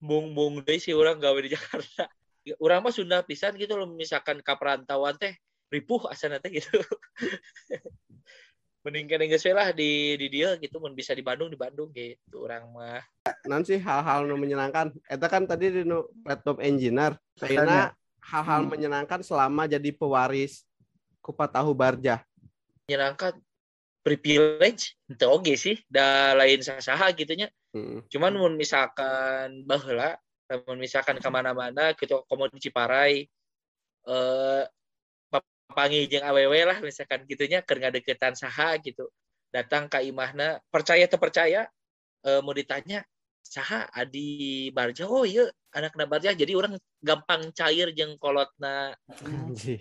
Bung-bung 0.00 0.64
deui 0.64 0.80
sih 0.80 0.96
orang 0.96 1.20
gawe 1.20 1.36
di 1.36 1.52
Jakarta. 1.52 2.08
Orang 2.56 2.88
mah 2.88 2.92
Sunda 2.96 3.20
pisan 3.20 3.52
gitu 3.60 3.76
loh 3.76 3.84
misalkan 3.84 4.40
ka 4.40 4.56
perantauan 4.56 5.20
teh 5.20 5.36
ripuh 5.68 6.08
asana 6.08 6.40
teh 6.40 6.56
gitu. 6.56 6.80
Mending 8.86 9.10
kene 9.10 9.26
geus 9.26 9.42
we 9.42 9.50
lah 9.50 9.74
di 9.74 10.14
di 10.14 10.30
dia 10.30 10.54
gitu 10.62 10.78
mun 10.78 10.94
bisa 10.94 11.10
di 11.10 11.26
Bandung 11.26 11.50
di 11.50 11.58
Bandung 11.58 11.90
gitu 11.90 12.46
orang 12.46 12.70
mah. 12.70 13.02
non 13.50 13.66
sih 13.66 13.82
hal-hal 13.82 14.30
nu 14.30 14.38
menyenangkan 14.38 14.94
eta 15.10 15.26
kan 15.26 15.42
tadi 15.42 15.74
di 15.74 15.82
nu 15.82 16.06
laptop 16.22 16.62
engineer 16.62 17.18
kayaknya 17.34 17.90
hal-hal 18.22 18.62
Hmm. 18.62 18.70
menyenangkan 18.70 19.26
selama 19.26 19.66
jadi 19.66 19.90
pewaris 19.90 20.62
kupat 21.18 21.58
tahu 21.58 21.74
barja 21.74 22.22
Menyenangkan 22.86 23.34
privilege 24.06 24.94
itu 25.10 25.26
oke 25.26 25.50
sih 25.58 25.82
da 25.90 26.38
lain 26.38 26.62
sasaha 26.62 27.10
gitunya. 27.10 27.50
Hmm. 27.74 28.06
Cuman 28.06 28.38
mun 28.38 28.54
misalkan 28.54 29.66
baheula, 29.66 30.14
mun 30.70 30.78
misalkan 30.78 31.18
ke 31.18 31.26
mana-mana 31.26 31.90
gitu 31.98 32.22
komo 32.30 32.46
di 32.46 32.62
Ciparai 32.62 33.26
eh 34.06 34.62
panggil 35.72 36.06
jeung 36.06 36.24
awewe 36.26 36.60
lah 36.66 36.78
misalkan 36.82 37.26
gitunya 37.26 37.62
keur 37.62 37.78
ngadeukeutan 37.82 38.34
saha 38.38 38.78
gitu. 38.82 39.10
Datang 39.50 39.88
ka 39.88 40.02
imahna, 40.02 40.58
percaya 40.70 41.06
teu 41.06 41.18
percaya 41.18 41.66
eh 42.26 42.40
mau 42.42 42.50
ditanya 42.50 43.06
saha 43.46 43.86
Adi 43.94 44.66
Barja 44.74 45.06
oh 45.06 45.22
iya 45.22 45.46
anak 45.70 45.94
Barja 46.10 46.34
jadi 46.34 46.58
orang 46.58 46.74
gampang 46.98 47.54
cair 47.54 47.94
jeng 47.94 48.18
kolotna 48.18 48.90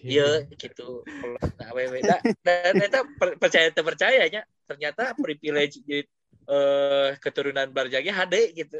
iya 0.05 0.45
gitu 0.53 1.01
kolotna 1.01 1.63
awewe 1.73 1.97
da, 2.05 2.21
dan 2.45 2.77
eta 2.77 3.01
per- 3.17 3.41
percaya 3.41 3.73
terpercayanya 3.73 4.45
ternyata 4.69 5.17
privilege 5.17 5.81
jadi 5.81 6.05
eh, 6.45 7.09
keturunan 7.17 7.65
Barja 7.73 8.05
ge 8.05 8.13
HD 8.13 8.35
gitu 8.53 8.77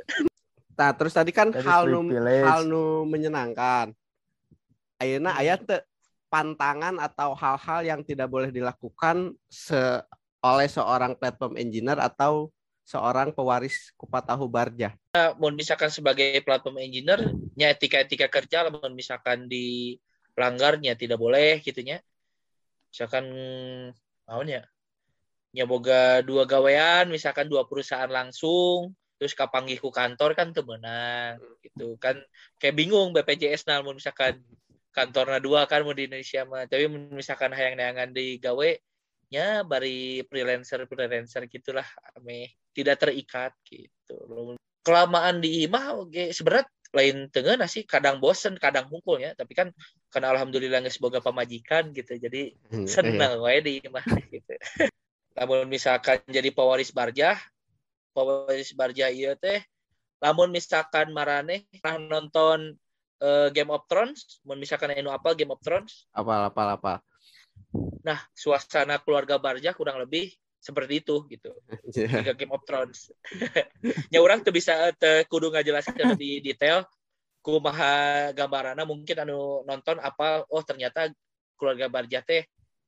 Nah, 0.76 0.92
terus 0.92 1.16
tadi 1.16 1.32
kan 1.32 1.56
Dari 1.56 1.64
hal 1.64 1.88
nu 1.88 2.04
hal 2.44 2.68
nu 2.68 3.08
menyenangkan. 3.08 3.96
Ayeuna 5.00 5.32
Hmm. 5.32 5.40
aya 5.40 5.56
teu 5.56 5.80
pantangan 6.36 7.00
atau 7.00 7.32
hal-hal 7.32 7.80
yang 7.88 8.02
tidak 8.04 8.28
boleh 8.28 8.52
dilakukan 8.52 9.32
se 9.48 9.80
oleh 10.44 10.68
seorang 10.68 11.16
platform 11.16 11.56
engineer 11.56 11.96
atau 11.96 12.52
seorang 12.84 13.32
pewaris 13.32 13.96
kupat 13.96 14.36
tahu 14.36 14.52
barja. 14.52 14.92
mau 15.40 15.48
misalkan 15.50 15.88
sebagai 15.88 16.44
platform 16.44 16.84
engineer 16.84 17.24
nya 17.56 17.72
etika-etika 17.72 18.28
kerja 18.28 18.68
mau 18.68 18.92
misalkan 18.92 19.48
di 19.48 19.96
pelanggarnya 20.36 21.00
tidak 21.00 21.18
boleh 21.18 21.64
gitunya 21.64 22.04
misalkan 22.92 23.26
maunya 24.28 24.68
nya 25.56 25.64
boga 25.64 26.20
dua 26.20 26.44
gawean 26.44 27.08
misalkan 27.08 27.48
dua 27.48 27.64
perusahaan 27.64 28.12
langsung 28.12 28.92
terus 29.16 29.32
kapanggih 29.32 29.80
ku 29.80 29.90
kantor 29.90 30.36
kan 30.36 30.52
temenang 30.52 31.40
gitu. 31.64 31.96
Kan 31.96 32.20
kayak 32.60 32.76
bingung 32.76 33.16
BPJS 33.16 33.64
nah 33.66 33.80
mun 33.80 33.96
misalkan 33.96 34.44
kantornya 34.96 35.44
dua 35.44 35.68
kan 35.68 35.84
mau 35.84 35.92
di 35.92 36.08
Indonesia 36.08 36.48
mah. 36.48 36.64
Tapi 36.66 36.88
misalkan 37.12 37.52
hayang 37.52 37.76
neangan 37.76 38.16
di 38.16 38.40
gawe 38.40 38.72
nya 39.34 39.68
bari 39.68 40.24
freelancer 40.32 40.88
freelancer 40.88 41.44
gitulah 41.52 41.86
ame. 42.16 42.56
Tidak 42.72 42.96
terikat 42.96 43.52
gitu. 43.68 44.56
Kelamaan 44.86 45.44
di 45.44 45.68
imah 45.68 46.00
oke 46.08 46.32
sebenarnya 46.32 46.72
lain 46.96 47.28
tengah 47.28 47.60
sih 47.68 47.84
kadang 47.84 48.24
bosen 48.24 48.56
kadang 48.56 48.88
hungkul 48.88 49.20
ya 49.20 49.36
tapi 49.36 49.52
kan 49.52 49.68
karena 50.08 50.32
alhamdulillah 50.32 50.80
nggak 50.80 50.96
semoga 50.96 51.20
pemajikan 51.20 51.92
gitu. 51.92 52.16
Jadi 52.16 52.56
Iya. 52.72 52.88
senang 52.88 53.44
wae 53.44 53.60
di 53.60 53.84
imah 53.84 54.06
gitu. 54.34 54.56
Namun 55.36 55.68
misalkan 55.68 56.24
jadi 56.32 56.48
pewaris 56.56 56.96
barjah 56.96 57.36
pewaris 58.16 58.72
barjah 58.72 59.12
iya 59.12 59.36
teh 59.36 59.60
namun 60.24 60.48
misalkan 60.48 61.12
marane 61.12 61.68
pernah 61.84 62.00
nonton 62.24 62.80
eh, 63.22 63.48
Game 63.52 63.72
of 63.72 63.86
Thrones 63.88 64.40
misalkan 64.44 64.92
anu 64.96 65.12
apa 65.12 65.36
Game 65.38 65.52
of 65.54 65.62
Thrones. 65.62 66.08
Apa 66.12 66.50
apa 66.52 66.64
apa. 66.76 66.94
nah 68.06 68.22
suasana 68.38 69.02
keluarga 69.02 69.42
barjah 69.42 69.74
kurang 69.74 69.98
lebih 69.98 70.30
seperti 70.66 71.06
itu 71.06 71.26
gitu. 71.30 71.54
Jika 71.94 72.34
Game 72.34 72.54
of 72.54 72.66
Thrones. 72.66 73.14
ya 74.14 74.20
orang 74.22 74.42
tuh 74.42 74.50
bisa 74.50 74.90
te, 74.98 75.26
kudu 75.30 75.54
ngajelaskan 75.54 76.18
lebih 76.18 76.42
detail 76.42 76.86
kumaha 77.46 78.34
gambarana 78.34 78.82
mungkin 78.90 79.22
anu 79.22 79.62
nonton 79.70 80.02
apa 80.02 80.42
oh 80.50 80.66
ternyata 80.66 81.14
keluarga 81.54 81.86
Barja 81.86 82.26
teh 82.26 82.42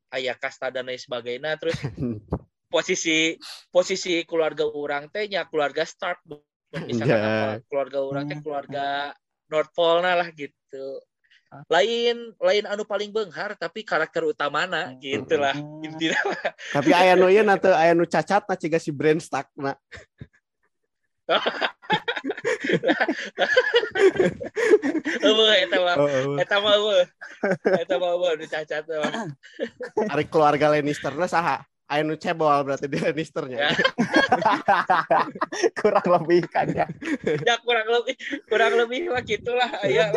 aya 0.10 0.34
kasta 0.34 0.74
dan 0.74 0.90
lain 0.90 0.98
sebagainya. 0.98 1.54
Terus 1.62 1.78
posisi 2.74 3.38
posisi 3.70 4.26
keluarga 4.26 4.66
orang 4.66 5.14
teh 5.14 5.30
nya 5.30 5.46
keluarga 5.46 5.86
Stark. 5.86 6.26
Misalkan 6.74 7.22
apa 7.22 7.48
keluarga 7.70 8.00
orang 8.02 8.26
teh 8.26 8.38
Hmm. 8.42 8.44
keluarga 8.44 9.14
North 9.48 9.72
Pole 9.72 10.04
nah 10.04 10.16
lah 10.20 10.30
gitu 10.32 11.00
lain 11.72 12.36
lain 12.44 12.64
anu 12.68 12.84
paling 12.84 13.08
benghar 13.08 13.56
tapi 13.56 13.80
karakter 13.88 14.20
utamana 14.28 14.92
Hmm. 14.92 15.00
gitulah 15.00 15.56
intinya 15.80 16.20
Tapi 16.76 16.92
aya 16.92 17.16
nu 17.16 17.32
ieu 17.32 17.40
na 17.40 17.56
teu 17.56 17.72
aya 17.72 17.96
nu 17.96 18.04
cacat 18.04 18.44
na 18.44 18.56
ciga 18.60 18.76
si 18.84 18.92
brain 18.92 19.16
stuck 19.24 19.48
na. 19.56 19.72
eueuh 25.24 25.54
eta 25.64 25.78
mah 25.80 25.96
Heeh. 25.96 26.36
Eta 26.44 26.56
mah 26.60 26.74
eueuh. 26.78 27.06
Eta 27.80 27.96
mah 28.00 28.10
eueuh 28.16 28.34
nu 28.38 28.46
cacat 28.48 28.84
mah. 28.88 29.14
Ari 30.14 30.26
keluarga 30.28 30.68
Lannister 30.72 31.14
na 31.16 31.28
saha? 31.30 31.64
Aya 31.88 32.04
nu 32.04 32.20
cebol 32.20 32.68
berarti 32.68 32.92
di 32.92 33.00
Lannisternya. 33.00 33.58
Ya. 33.68 33.72
kurang 35.80 36.04
lebih 36.04 36.46
kan 36.52 36.68
ya 36.70 36.86
Ya 37.48 37.56
kurang 37.64 37.88
lebih 37.88 38.14
kurang 38.46 38.76
lebih 38.76 39.08
mah 39.08 39.24
gitulah 39.24 39.72
lah. 39.72 40.12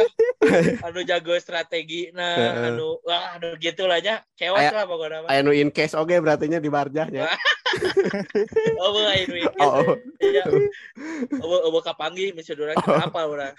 Anu 0.83 1.01
jago 1.07 1.39
strategi 1.39 2.11
nah 2.11 2.69
anu 2.69 2.99
wah 3.07 3.39
anu 3.39 3.55
gitulah 3.57 4.03
nya. 4.03 4.21
Kewas 4.35 4.67
Aya- 4.67 4.83
lah 4.83 4.85
pokoknya 4.91 5.19
mah. 5.25 5.31
Aya 5.31 5.41
nu 5.47 5.55
in 5.55 5.71
case 5.71 5.95
oge 5.95 6.19
berarti 6.19 6.51
nya 6.51 6.59
di 6.59 6.69
barjahnya. 6.69 7.31
Oh 8.83 8.91
eueuh 8.91 9.07
aya 9.07 9.23
nu 9.31 9.37
ieu. 9.39 9.51
Oh, 9.63 9.73
oh. 9.79 9.95
Iya. 10.19 10.43
Eueuh 11.39 11.83
kapanggih 11.87 12.35
misalnya 12.35 12.75
urang 12.75 12.77
apa 12.83 13.21
urang. 13.31 13.55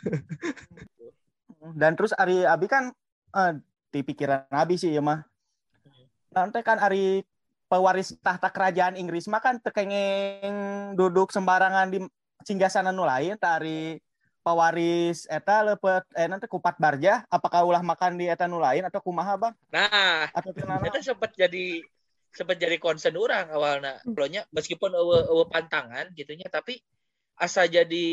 dan 1.80 1.96
terus 1.96 2.12
Ari 2.18 2.44
Abi 2.44 2.68
kan 2.68 2.92
eh, 3.32 3.52
di 3.88 4.04
pikiran 4.04 4.52
Abi 4.52 4.76
sih 4.76 4.92
ya 4.92 5.00
mah 5.00 5.24
nanti 6.36 6.60
kan 6.60 6.76
Ari 6.82 7.24
pewaris 7.72 8.12
tahta 8.20 8.52
kerajaan 8.52 9.00
Inggris 9.00 9.32
mah 9.32 9.40
kan 9.40 9.56
tekengeng 9.64 10.92
duduk 11.00 11.32
sembarangan 11.32 11.88
di 11.88 12.04
singgasana 12.44 12.92
nu 12.92 13.08
lain 13.08 13.40
tak 13.40 13.64
Ari 13.64 13.96
pewaris 14.44 15.24
eta 15.32 15.64
lepet 15.64 16.04
eh 16.20 16.28
nanti 16.28 16.52
kupat 16.52 16.76
barja 16.76 17.24
apakah 17.32 17.64
ulah 17.64 17.80
makan 17.80 18.20
di 18.20 18.28
eta 18.28 18.44
nu 18.52 18.60
lain 18.60 18.84
atau 18.84 19.00
kumaha 19.00 19.40
bang? 19.40 19.54
Nah, 19.72 20.28
atau 20.36 20.52
kenapa 20.52 20.84
itu 20.92 21.00
sempat 21.00 21.32
jadi 21.32 21.80
sempat 22.36 22.60
jadi 22.60 22.76
concern 22.76 23.16
orang 23.16 23.48
awalnya 23.56 24.04
Belumnya 24.04 24.44
meskipun 24.52 24.92
eueuh 24.92 25.32
eueuh 25.32 25.48
pantangan 25.48 26.12
gitunya 26.12 26.52
tapi 26.52 26.84
asa 27.40 27.68
jadi 27.72 28.08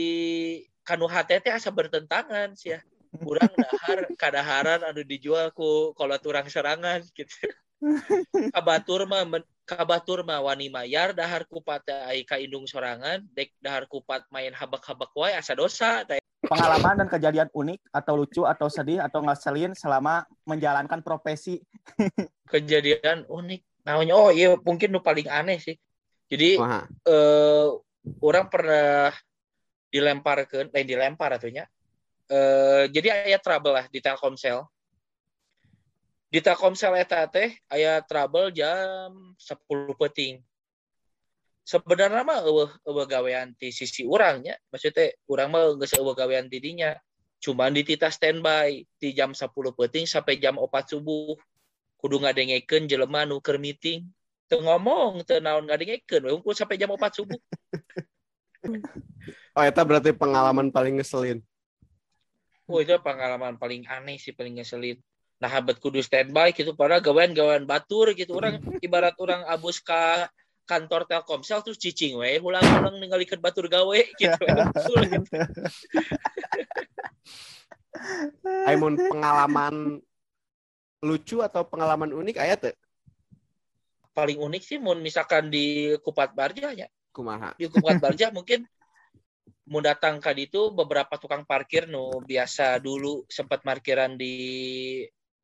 kanu 0.86 1.10
HTT 1.10 1.50
asa 1.50 1.74
bertentangan 1.74 2.54
sih 2.54 2.78
ya 2.78 2.80
kurang 3.18 3.50
dahar 3.54 3.98
kadaharan 4.20 4.80
anu 4.84 5.02
dijual 5.02 5.50
ku 5.50 5.94
kalau 5.98 6.14
turang 6.22 6.46
serangan 6.46 7.02
gitu 7.18 7.50
kabatur 8.56 9.06
mah 9.06 9.22
men- 9.24 9.50
kabatur 9.68 10.26
mah 10.26 10.42
wani 10.42 10.66
mayar 10.72 11.14
dahar 11.14 11.46
kupat 11.46 11.86
ai 12.10 12.26
ka 12.26 12.40
indung 12.40 12.66
sorangan 12.66 13.22
dek 13.36 13.54
dahar 13.62 13.86
kupat 13.86 14.26
main 14.34 14.50
habak-habak 14.50 15.12
wae 15.14 15.36
asa 15.36 15.54
dosa 15.54 16.02
pengalaman 16.48 17.04
dan 17.04 17.08
kejadian 17.10 17.48
unik 17.50 17.80
atau 17.90 18.14
lucu 18.16 18.42
atau 18.46 18.70
sedih 18.70 19.02
atau 19.02 19.20
ngeselin 19.20 19.74
selama 19.74 20.24
menjalankan 20.46 21.02
profesi. 21.02 21.60
Kejadian 22.52 23.28
unik. 23.28 23.84
Namanya 23.84 24.14
oh 24.16 24.30
iya 24.32 24.56
mungkin 24.56 24.94
nu 24.94 25.04
paling 25.04 25.28
aneh 25.28 25.60
sih. 25.60 25.76
Jadi 26.30 26.56
eh 27.04 27.68
orang 28.22 28.46
pernah 28.48 29.12
dilempar 29.88 30.48
ke 30.48 30.68
lain 30.68 30.86
dilempar 30.86 31.36
atunya 31.36 31.64
eh 32.28 32.84
jadi 32.92 33.24
aya 33.24 33.40
trouble 33.40 33.72
lah 33.72 33.88
di 33.88 34.04
Telkomsel 34.04 34.68
di 36.28 36.38
Telkomsel 36.44 36.96
eta 37.00 37.24
teh 37.28 37.56
aya 37.72 38.04
trouble 38.04 38.52
jam 38.52 39.36
10 39.40 39.96
peting 39.96 40.44
sebenarnya 41.68 42.24
mah 42.24 42.40
eueuh 42.48 42.72
eueuh 42.88 43.04
gawean 43.04 43.52
ti 43.52 43.68
sisi 43.68 44.08
urangnya. 44.08 44.56
Maksudnya 44.72 45.12
urang 45.28 45.52
mah 45.52 45.76
geus 45.76 45.92
eueuh 45.92 46.16
gawean 46.16 46.48
di 46.48 46.64
dinya. 46.64 46.96
Cuman 47.44 47.76
ditita 47.76 48.08
standby 48.08 48.88
di 48.96 49.08
jam 49.12 49.36
10 49.36 49.52
peting 49.52 50.08
sampai 50.08 50.40
jam 50.40 50.56
4 50.56 50.64
subuh. 50.88 51.36
Kudu 52.00 52.24
ngadengekeun 52.24 52.88
jelema 52.88 53.28
nu 53.28 53.44
keur 53.44 53.60
meeting. 53.60 54.08
Teu 54.48 54.64
ngomong 54.64 55.28
teu 55.28 55.44
naon 55.44 55.68
ngadengekeun 55.68 56.40
we 56.40 56.52
sampai 56.56 56.80
jam 56.80 56.88
4 56.88 56.96
subuh. 57.12 57.40
Oh, 59.54 59.62
eta 59.62 59.84
berarti 59.84 60.16
pengalaman 60.16 60.72
paling 60.72 60.98
ngeselin. 60.98 61.44
Oh 62.68 62.80
itu 62.80 62.96
pengalaman 63.00 63.60
paling 63.60 63.84
aneh 63.86 64.16
sih 64.16 64.32
paling 64.32 64.56
ngeselin. 64.56 64.96
Nah 65.38 65.46
habat 65.48 65.78
kudu 65.78 66.02
standby 66.02 66.50
gitu 66.50 66.74
padahal 66.74 66.98
gawean-gawean 66.98 67.62
batur 67.62 68.10
gitu 68.14 68.34
orang 68.34 68.58
ibarat 68.86 69.14
orang 69.22 69.46
abus 69.46 69.78
ka 69.78 70.26
kantor 70.68 71.08
Telkomsel 71.08 71.64
terus 71.64 71.80
cicing 71.80 72.20
we 72.20 72.36
ulang-ulang 72.42 73.00
ninggalikeun 73.00 73.40
batur 73.40 73.70
gawe 73.72 74.00
gitu. 74.18 74.44
Aimun 78.68 79.00
pengalaman 79.00 80.04
lucu 81.00 81.40
atau 81.40 81.64
pengalaman 81.64 82.12
unik 82.12 82.36
aya 82.36 82.60
teu? 82.60 82.76
Paling 84.12 84.36
unik 84.36 84.62
sih 84.62 84.78
mun 84.82 85.00
misalkan 85.00 85.48
di 85.48 85.96
Kupat 86.04 86.36
Barja 86.36 86.74
ya. 86.76 86.84
Kumaha? 87.14 87.56
Di 87.56 87.70
Kupat 87.70 88.02
Barja 88.02 88.28
mungkin 88.34 88.66
mau 89.68 89.80
datang 89.84 90.20
ke 90.20 90.32
itu 90.36 90.72
beberapa 90.72 91.16
tukang 91.20 91.44
parkir 91.44 91.88
nu 91.88 92.24
biasa 92.24 92.80
dulu 92.80 93.24
sempat 93.28 93.60
parkiran 93.64 94.16
di 94.16 94.36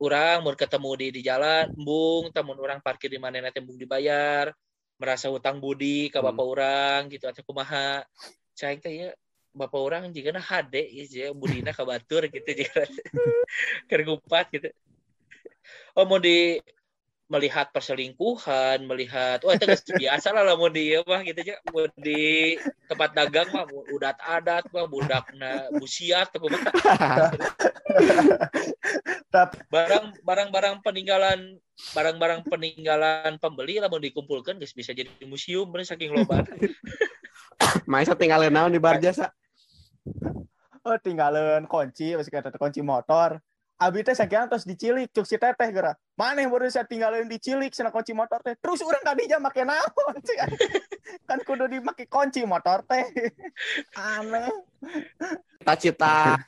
orang 0.05 0.45
mau 0.45 0.53
ketemu 0.53 0.91
di 1.01 1.07
di 1.17 1.21
jalan 1.25 1.73
embung 1.73 2.29
temun 2.29 2.59
orang 2.61 2.79
parkir 2.85 3.09
di 3.09 3.17
mana 3.17 3.41
nanti 3.41 3.59
embung 3.59 3.81
dibayar 3.81 4.53
merasa 5.01 5.27
hutang 5.33 5.59
budi 5.59 6.13
ke 6.13 6.21
Hmm. 6.21 6.31
bapak 6.31 6.47
orang 6.47 7.01
gitu 7.11 7.27
atau 7.27 7.43
kumaha. 7.43 8.05
Cai 8.55 8.79
teh 8.79 8.93
ya 8.93 9.09
bapak 9.55 9.81
orang 9.81 10.03
jika 10.11 10.35
na 10.35 10.43
hade 10.43 10.87
ya 10.91 11.31
budina 11.35 11.71
ke 11.71 11.83
batur 11.83 12.27
gitu 12.31 12.51
jika 12.55 12.83
kergupat 13.91 14.51
gitu. 14.55 14.69
Oh 15.95 16.05
mau 16.07 16.19
di 16.19 16.59
melihat 17.25 17.73
perselingkuhan, 17.73 18.85
melihat 18.85 19.41
wah 19.41 19.57
itu 19.57 19.65
biasa 19.97 20.29
lah 20.37 20.45
lah 20.45 20.61
mau 20.61 20.69
di 20.69 20.93
apa 20.93 21.25
gitu 21.25 21.41
aja 21.41 21.57
mau 21.73 21.89
di 21.97 22.55
tempat 22.85 23.17
dagang 23.17 23.49
mah 23.49 23.65
udah 23.97 24.13
adat 24.29 24.69
mah 24.69 24.85
budakna 24.85 25.73
busiat 25.81 26.29
atau 26.29 26.53
Tapi 29.35 29.57
barang 29.73 30.21
barang-barang 30.21 30.85
peninggalan 30.85 31.57
barang-barang 31.97 32.45
peninggalan 32.47 33.41
pembeli 33.41 33.81
lah 33.81 33.89
mau 33.89 33.99
dikumpulkan 33.99 34.61
geus 34.61 34.77
bisa 34.77 34.93
jadi 34.93 35.09
museum 35.25 35.65
bener 35.73 35.89
saking 35.89 36.13
loba. 36.13 36.45
Maisa 37.91 38.13
tinggalin 38.15 38.53
naon 38.53 38.71
di 38.71 38.79
bar 38.79 39.01
jasa. 39.01 39.33
oh, 40.85 41.01
tinggalan 41.01 41.65
kunci, 41.65 42.13
masih 42.13 42.29
kata 42.29 42.53
kunci 42.61 42.85
motor. 42.85 43.41
Abi 43.81 44.05
teh 44.07 44.15
sakian 44.15 44.47
terus 44.47 44.69
dicilik 44.69 45.09
cuk 45.11 45.27
si 45.27 45.41
teteh 45.41 45.69
geura. 45.73 45.97
Maneh 46.15 46.47
baru 46.47 46.71
saya 46.71 46.87
tinggalin 46.87 47.27
dicilik 47.27 47.75
sana 47.75 47.91
kunci 47.91 48.15
motor 48.15 48.39
teh. 48.39 48.55
Terus 48.55 48.87
urang 48.87 49.03
tadinya 49.03 49.43
make 49.43 49.67
naon 49.67 50.15
sih. 50.23 50.39
kan 51.29 51.43
kudu 51.43 51.67
dimake 51.67 52.07
kunci 52.07 52.47
motor 52.47 52.87
teh. 52.87 53.03
Aneh. 53.99 54.47
Cita-cita 55.59 56.39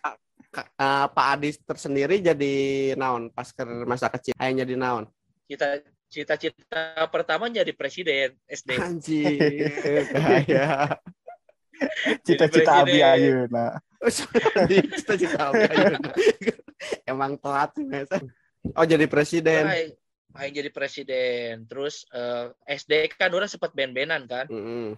eh, 0.55 1.07
Pak 1.11 1.27
Adis 1.35 1.59
tersendiri 1.67 2.23
jadi 2.23 2.55
naon 2.95 3.35
pas 3.35 3.51
ke 3.51 3.67
masa 3.83 4.07
kecil. 4.07 4.39
Ayo 4.39 4.63
jadi 4.63 4.79
naon. 4.79 5.11
Kita 5.51 5.83
cita-cita 6.07 7.11
pertama 7.11 7.51
jadi 7.51 7.75
presiden 7.75 8.39
SD. 8.47 8.71
Anjir. 8.79 9.75
Gaya. 10.15 10.95
Cita-cita 12.23 12.87
Abi 12.87 13.03
presiden. 13.03 13.51
ayeuna. 13.51 13.67
Cita-cita 15.03 15.51
apa, 15.51 15.59
ayeuna. 15.75 16.11
Emang 17.03 17.35
telat 17.35 17.75
sih 17.75 17.83
Maisa. 17.83 18.23
Oh 18.75 18.87
jadi 18.87 19.07
presiden. 19.07 19.63
Aing 19.69 19.93
aing 20.37 20.55
jadi 20.55 20.71
presiden. 20.73 21.65
Terus 21.69 22.03
eh, 22.11 22.51
SD 22.67 23.13
kan 23.15 23.31
orang 23.31 23.47
sempat 23.49 23.71
band-bandan 23.77 24.27
kan. 24.27 24.47
Mm-mm. 24.51 24.97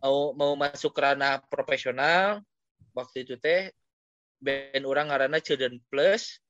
Mau 0.00 0.32
mau 0.36 0.52
masuk 0.56 0.92
ke 0.92 1.00
ranah 1.00 1.40
profesional 1.46 2.40
waktu 2.92 3.24
itu 3.24 3.36
teh 3.38 3.70
band 4.40 4.84
orang 4.84 5.08
ngaranna 5.08 5.38
Children 5.40 5.80
Plus. 5.88 6.40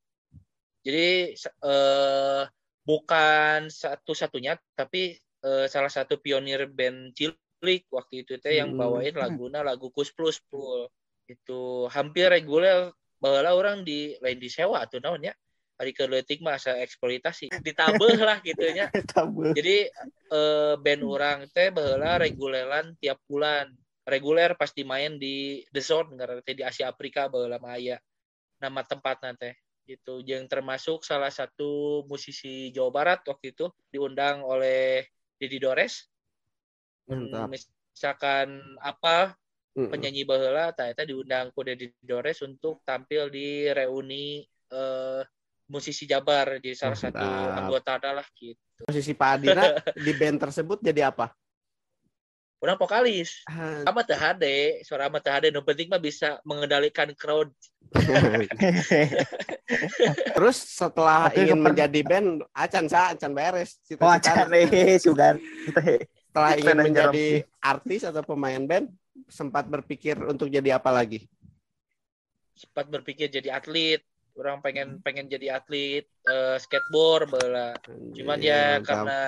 Jadi 0.80 1.36
eh 1.36 2.42
bukan 2.80 3.68
satu-satunya 3.68 4.56
tapi 4.72 5.14
eh, 5.18 5.66
salah 5.68 5.92
satu 5.92 6.16
pionir 6.20 6.68
band 6.68 7.12
cilik 7.12 7.84
waktu 7.92 8.24
itu 8.24 8.40
teh 8.40 8.56
yang 8.56 8.72
Hmm. 8.72 8.80
bawain 8.80 9.14
laguna 9.16 9.60
lagu 9.60 9.92
Kus 9.92 10.12
Plus 10.12 10.40
Pul. 10.48 10.88
Itu 11.28 11.86
hampir 11.92 12.28
reguler 12.32 12.90
baheula 13.20 13.52
orang 13.52 13.84
di 13.84 14.16
lain 14.18 14.40
disewa 14.40 14.84
tuh 14.88 15.00
naon 15.04 15.24
ya. 15.24 15.34
Hari 15.80 15.96
keleutik 15.96 16.44
mah 16.44 16.60
asa 16.60 16.76
eksploitasi. 16.76 17.48
Ditambah 17.64 18.20
lah 18.20 18.44
gitu 18.44 18.68
nya. 18.76 18.92
Tabu. 19.16 19.56
Jadi 19.56 19.88
eh, 20.28 20.74
band 20.76 21.02
orang 21.08 21.38
teh 21.48 21.72
baheula 21.72 22.20
reguleran 22.20 22.92
tiap 23.00 23.16
bulan. 23.24 23.72
Reguler 24.04 24.60
pasti 24.60 24.84
main 24.84 25.16
di 25.16 25.64
The 25.72 25.80
Zone 25.80 26.20
karena 26.20 26.44
teh 26.44 26.52
di 26.52 26.60
Asia 26.60 26.92
Afrika 26.92 27.32
baheula 27.32 27.56
mah 27.56 27.80
aya 27.80 27.96
nama 28.60 28.84
tempatnya 28.84 29.32
teh 29.40 29.56
gitu. 29.88 30.20
Yang 30.20 30.52
termasuk 30.52 31.00
salah 31.00 31.32
satu 31.32 32.04
musisi 32.04 32.68
Jawa 32.76 32.92
Barat 32.92 33.24
waktu 33.24 33.56
itu 33.56 33.72
diundang 33.88 34.44
oleh 34.44 35.08
Dedi 35.40 35.56
Dores. 35.56 36.04
Mantap. 37.08 37.56
Misalkan 37.56 38.60
apa 38.84 39.32
penyanyi 39.74 40.28
baheula 40.28 40.76
tah 40.76 40.92
eta 40.92 41.08
diundang 41.08 41.54
ku 41.56 41.64
Dedi 41.64 41.94
Dores 42.04 42.44
untuk 42.44 42.84
tampil 42.84 43.32
di 43.32 43.70
reuni 43.70 44.44
eh, 44.68 45.22
musisi 45.70 46.04
Jabar 46.04 46.59
di 46.59 46.74
salah 46.74 46.98
satu 46.98 47.22
Mantap. 47.22 47.59
anggota 47.62 47.90
adalah 48.02 48.26
gitu. 48.35 48.59
Posisi 48.83 49.14
Pak 49.14 49.30
Adina 49.38 49.64
di 50.04 50.12
band 50.18 50.42
tersebut 50.42 50.83
jadi 50.83 51.14
apa? 51.14 51.30
Orang 52.61 52.76
vokalis. 52.76 53.40
Ah, 53.48 53.80
Sama 53.88 54.04
teh 54.04 54.18
hade, 54.18 54.85
suara 54.85 55.09
sama 55.09 55.16
teh 55.16 55.33
hade. 55.33 55.48
Yang 55.48 55.64
penting 55.64 55.88
mah 55.88 55.96
bisa 55.96 56.37
mengendalikan 56.44 57.09
crowd. 57.16 57.48
Terus 60.37 60.56
setelah 60.68 61.33
Tapi 61.33 61.48
ingin 61.48 61.56
menjadi 61.56 62.00
band, 62.04 62.44
acan 62.52 62.85
sa, 62.85 63.16
acan 63.16 63.33
beres. 63.33 63.80
Oh, 63.96 64.12
Cita-cita 64.12 64.44
acan 64.44 64.52
eh 64.52 65.00
sugan. 65.00 65.40
Teh. 65.72 66.04
setelah 66.30 66.50
ingin 66.61 66.78
menjadi 66.85 67.26
artis 67.64 68.04
atau 68.04 68.20
pemain 68.22 68.61
band, 68.61 68.92
sempat 69.26 69.64
berpikir 69.64 70.20
untuk 70.20 70.52
jadi 70.52 70.76
apa 70.76 70.92
lagi? 70.92 71.24
Sempat 72.52 72.92
berpikir 72.92 73.33
jadi 73.33 73.56
atlet. 73.56 74.04
Orang 74.40 74.64
pengen 74.64 75.05
pengen 75.05 75.29
jadi 75.29 75.61
atlet 75.61 76.09
eh, 76.09 76.57
skateboard 76.57 77.29
bala. 77.29 77.76
Cuman 78.16 78.40
ya 78.40 78.81
mantap. 78.81 78.88
karena 78.88 79.20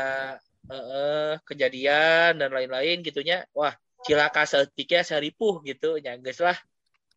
eh, 0.72 0.84
eh, 0.96 1.32
kejadian 1.44 2.40
dan 2.40 2.48
lain-lain 2.48 3.04
gitunya. 3.04 3.44
Wah, 3.52 3.76
cilaka 4.08 4.48
setiknya 4.48 5.04
seripuh 5.04 5.60
gitu. 5.68 6.00
Ya 6.00 6.16
geus 6.16 6.40
lah 6.40 6.56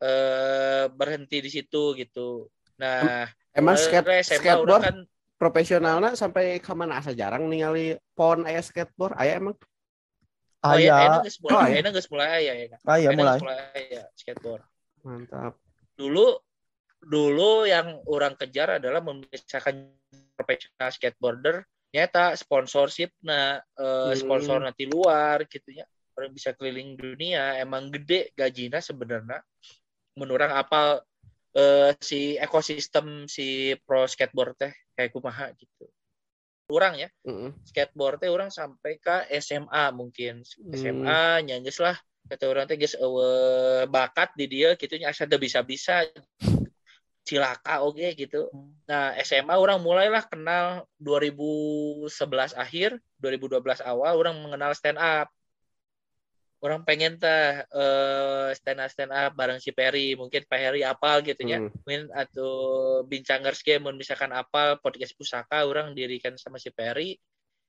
eh 0.04 0.92
berhenti 0.92 1.40
di 1.40 1.48
situ 1.48 1.96
gitu. 1.96 2.52
Nah, 2.76 3.24
Emang 3.56 3.80
skate, 3.80 4.28
SMA 4.28 4.44
skateboard 4.44 4.68
orang 4.68 4.84
kan 4.84 4.98
profesionalnya 5.40 6.12
sampai 6.20 6.60
ke 6.60 6.72
mana 6.76 7.00
asa 7.00 7.16
jarang 7.16 7.48
ningali 7.48 7.96
pon 8.12 8.44
aya 8.44 8.60
skateboard 8.60 9.16
aya 9.16 9.40
emang 9.40 9.56
oh 10.64 10.76
ya, 10.76 10.96
Aya, 10.96 11.08
enak 11.08 11.20
geus 11.28 11.38
mulai, 11.40 11.56
Oh, 11.56 11.64
iya. 11.68 11.76
enak 11.80 11.92
geus 11.96 12.10
mulai 12.12 12.40
ya, 12.44 12.54
enak. 12.68 12.80
Enak 12.84 13.12
mulai. 13.16 13.84
ya 13.92 14.04
skateboard. 14.20 14.64
mantap 15.06 15.54
dulu 15.96 16.36
dulu 17.06 17.70
yang 17.70 18.02
orang 18.10 18.34
kejar 18.34 18.82
adalah 18.82 18.98
memisahkan 19.06 19.94
profesional 20.34 20.90
skateboarder 20.90 21.62
nyata 21.94 22.34
sponsorship 22.36 23.14
nah 23.24 23.62
eh, 23.62 24.12
Hmm. 24.12 24.18
sponsor 24.18 24.58
nanti 24.60 24.90
luar 24.90 25.46
gitu 25.46 25.72
ya. 25.72 25.86
Orang 26.16 26.32
bisa 26.34 26.56
keliling 26.56 26.96
dunia 26.98 27.60
emang 27.62 27.92
gede 27.94 28.34
gajinya 28.34 28.80
sebenarnya. 28.82 29.44
Menurut 30.18 30.48
apa 30.48 31.04
si 32.04 32.36
ekosistem 32.36 33.32
si 33.32 33.72
pro 33.88 34.04
skateboard 34.04 34.56
teh 34.60 34.74
kayak 34.96 35.12
kumaha 35.16 35.56
gitu. 35.56 35.88
Orang 36.68 36.98
ya. 37.00 37.08
Mm-mm. 37.24 37.56
skateboard 37.64 38.20
teh 38.20 38.32
orang 38.32 38.52
sampai 38.52 38.98
ke 39.00 39.28
SMA 39.40 39.92
mungkin. 39.96 40.44
Hmm. 40.44 40.72
SMA 40.76 41.24
nyanges 41.48 41.80
lah. 41.80 41.96
Kata 42.26 42.50
orang 42.50 42.66
teh 42.66 42.76
geus 42.76 42.98
eueuh 42.98 43.86
bakat 43.88 44.34
di 44.36 44.50
dia 44.50 44.74
gitu 44.76 44.98
nya 44.98 45.14
asa 45.14 45.30
teu 45.30 45.38
bisa-bisa 45.40 46.04
cilaka 47.26 47.82
oke 47.82 48.06
gitu. 48.14 48.48
Nah, 48.86 49.18
SMA 49.26 49.58
orang 49.58 49.82
mulailah 49.82 50.24
kenal 50.30 50.86
2011 51.02 52.54
akhir, 52.54 53.02
2012 53.18 53.82
awal 53.82 54.14
orang 54.22 54.38
mengenal 54.40 54.72
stand 54.78 55.02
up. 55.02 55.28
Orang 56.62 56.86
pengen 56.86 57.18
teh 57.18 57.66
eh, 57.66 58.50
stand 58.56 58.80
up 58.80 58.90
stand 58.94 59.12
up 59.12 59.34
bareng 59.34 59.58
si 59.58 59.74
Perry, 59.74 60.14
mungkin 60.14 60.46
Pak 60.46 60.60
Heri 60.62 60.82
apal 60.86 61.26
gitu 61.26 61.42
ya 61.46 61.62
Hmm. 61.62 61.70
mungkin 61.84 62.10
atau 62.14 62.52
bincangers 63.06 63.62
game 63.62 63.86
misalkan 63.98 64.32
apa 64.34 64.78
podcast 64.80 65.14
pusaka 65.18 65.66
orang 65.66 65.94
dirikan 65.98 66.38
sama 66.38 66.62
si 66.62 66.70
Perry 66.70 67.18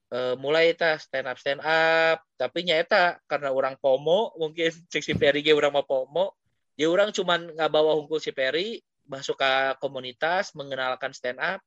Eh, 0.07 0.39
mulai 0.39 0.71
ta 0.79 0.95
stand 1.03 1.27
up 1.27 1.35
stand 1.35 1.59
up 1.67 2.23
tapi 2.39 2.63
nyata 2.63 3.19
karena 3.27 3.51
orang 3.51 3.75
pomo 3.75 4.31
mungkin 4.39 4.71
si 4.87 5.13
Perry 5.19 5.43
ge 5.43 5.51
orang 5.51 5.75
mau 5.75 5.83
pomo 5.83 6.39
ya 6.79 6.87
orang 6.87 7.11
cuman 7.11 7.51
nggak 7.59 7.67
bawa 7.75 7.99
hunkul 7.99 8.23
si 8.23 8.31
Perry 8.31 8.79
masuk 9.07 9.39
ke 9.39 9.53
komunitas 9.79 10.53
mengenalkan 10.59 11.15
stand 11.15 11.39
up 11.39 11.63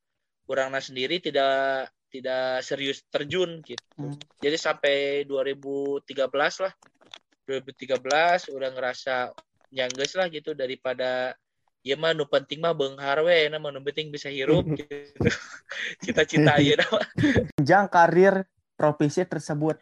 orangnya 0.49 0.83
sendiri 0.83 1.23
tidak 1.23 1.91
tidak 2.09 2.65
serius 2.65 3.05
terjun 3.07 3.61
gitu 3.63 3.79
Hmm. 3.99 4.15
jadi 4.39 4.55
sampai 4.55 5.27
2013 5.27 6.07
lah 6.63 6.73
2013 7.43 8.47
udah 8.55 8.69
ngerasa 8.71 9.35
nyangges 9.75 10.15
lah 10.15 10.31
gitu 10.31 10.55
daripada 10.55 11.35
ya 11.83 11.95
mah 11.99 12.15
nu 12.15 12.23
penting 12.27 12.63
mah 12.63 12.71
beunghar 12.71 13.19
we 13.27 13.51
na 13.51 13.59
mah 13.59 13.75
nu 13.75 13.83
penting 13.83 14.07
bisa 14.07 14.31
hirup 14.31 14.63
gitu. 14.79 14.95
Cita-cita 15.99 16.63
ieu 16.63 16.79
mah 16.79 17.03
jenjang 17.59 17.91
karir 17.91 18.47
profesi 18.79 19.27
tersebut 19.27 19.75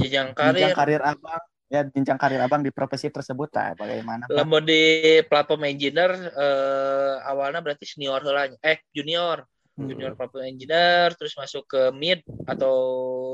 jenjang 0.00 0.36
karir. 0.36 0.76
karir 0.76 1.00
abang 1.00 1.40
ya 1.72 1.80
jenjang 1.88 2.20
karir 2.20 2.40
abang 2.44 2.60
di 2.60 2.70
profesi 2.70 3.08
tersebut 3.08 3.48
tak? 3.50 3.80
bagaimana? 3.80 4.28
Lamun 4.30 4.64
di 4.64 5.20
platform 5.26 5.64
engineer 5.68 6.12
eh, 6.14 7.16
awalnya 7.24 7.64
berarti 7.64 7.84
senior 7.88 8.20
heula 8.22 8.50
eh 8.60 8.78
junior, 8.92 9.44
Hmm. 9.74 9.90
junior 9.90 10.14
platform 10.14 10.46
engineer 10.54 11.18
terus 11.18 11.34
masuk 11.34 11.66
ke 11.66 11.90
mid 11.90 12.22
atau 12.46 12.78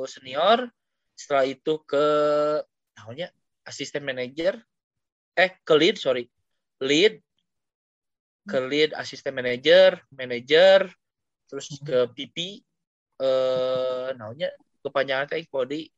senior. 0.09 0.73
Setelah 1.13 1.45
itu 1.45 1.85
ke 1.85 2.07
namanya 2.97 3.29
asisten 3.69 4.01
manager 4.01 4.57
eh 5.37 5.53
ke 5.61 5.75
lead 5.77 6.01
sorry. 6.01 6.25
Lead 6.81 7.21
ke 8.49 8.57
lead 8.57 8.97
asisten 8.97 9.37
manager, 9.37 10.01
manager 10.17 10.89
terus 11.45 11.77
ke 11.85 12.09
PP 12.17 12.65
eh 13.21 14.09
namanya 14.17 14.49
kepanjangan 14.81 15.29
teh 15.29 15.45
kode 15.45 15.93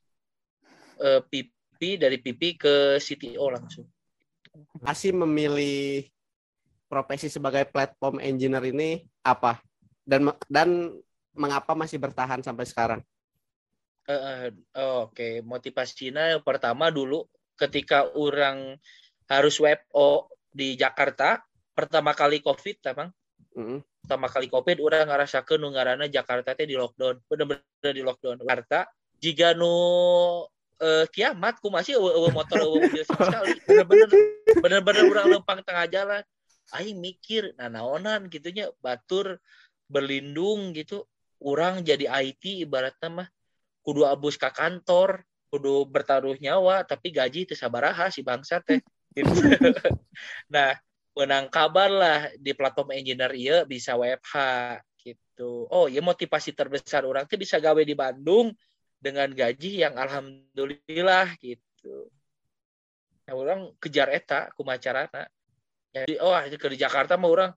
eh 0.99 1.21
PP 1.23 1.62
dari 1.99 2.19
PP 2.23 2.41
ke 2.59 2.75
CTO 2.99 3.47
langsung. 3.51 3.87
Asi 4.85 5.11
memilih 5.11 6.07
profesi 6.87 7.33
sebagai 7.33 7.65
platform 7.73 8.21
engineer 8.21 8.69
ini 8.69 9.03
apa? 9.25 9.59
Dan 10.05 10.29
dan 10.51 10.93
mengapa 11.33 11.73
masih 11.73 11.97
bertahan 11.97 12.45
sampai 12.45 12.69
sekarang? 12.69 13.01
Uh, 14.03 14.51
Oke, 14.51 15.15
okay. 15.15 15.35
motivasinya 15.41 16.35
yang 16.35 16.43
pertama 16.43 16.91
dulu 16.91 17.25
ketika 17.55 18.11
orang 18.19 18.77
harus 19.31 19.57
WFO 19.63 20.29
di 20.51 20.75
Jakarta 20.75 21.41
pertama 21.73 22.13
kali 22.13 22.45
COVID, 22.45 22.77
emang 22.93 23.09
mm 23.57 23.63
-hmm. 23.65 23.79
pertama 24.05 24.27
kali 24.29 24.47
COVID 24.51 24.77
orang 24.83 25.09
ngerasa 25.09 25.47
ke 25.47 25.57
nungarana 25.57 26.11
Jakarta 26.11 26.53
teh 26.53 26.69
di 26.69 26.77
lockdown, 26.77 27.23
bener-bener 27.31 27.93
di 27.95 28.03
lockdown. 28.05 28.43
Jakarta 28.43 28.91
jika 29.23 29.55
nu 29.55 29.73
uh, 30.83 31.07
kiamat 31.15 31.63
ku 31.63 31.71
masih 31.71 31.97
uh, 31.97 32.31
motor 32.35 32.59
uh, 32.59 32.83
mobil 32.83 33.03
sama 33.07 33.31
sekali. 33.31 33.49
Bener-bener 33.65 34.09
bener-bener 34.59 35.05
orang 35.07 35.27
lempang 35.39 35.61
tengah 35.63 35.87
jalan. 35.87 36.23
Aing 36.75 36.99
mikir 36.99 37.55
nah 37.55 37.71
naonan 37.71 38.27
gitunya 38.27 38.69
batur 38.83 39.39
berlindung 39.87 40.75
gitu. 40.75 41.07
Orang 41.39 41.87
jadi 41.87 42.11
IT 42.11 42.67
ibaratnya 42.67 43.09
mah. 43.09 43.29
Kudu 43.83 44.07
abus 44.07 44.39
ke 44.39 44.51
kantor 44.51 45.27
kudu 45.53 45.85
bertaruh 45.85 46.33
nyawa 46.41 46.81
tapi 46.89 47.13
gaji 47.13 47.45
itu 47.45 47.53
sabaraha 47.53 48.09
si 48.09 48.25
bangsa 48.25 48.59
teh. 48.65 48.81
Gitu. 49.13 49.29
nah 50.49 50.73
menang 51.13 51.53
kabar 51.53 51.93
lah 51.93 52.33
di 52.41 52.57
platform 52.57 52.97
engineer 52.97 53.29
iya 53.37 53.57
bisa 53.69 53.93
WFH 53.93 54.33
gitu. 54.97 55.69
Oh 55.69 55.85
ya 55.85 56.01
motivasi 56.01 56.57
terbesar 56.57 57.05
orang 57.05 57.29
tuh 57.29 57.37
bisa 57.37 57.61
gawe 57.61 57.77
di 57.85 57.93
Bandung 57.93 58.57
dengan 59.03 59.27
gaji 59.35 59.83
yang 59.83 59.99
alhamdulillah 59.99 61.35
gitu. 61.43 62.07
Nah, 63.27 63.35
orang 63.35 63.75
kejar 63.83 64.07
eta 64.15 64.55
kumacarana. 64.55 65.27
Jadi 65.91 66.23
oh 66.23 66.33
ke 66.33 66.67
di 66.71 66.79
Jakarta 66.79 67.19
mah 67.19 67.29
orang 67.29 67.51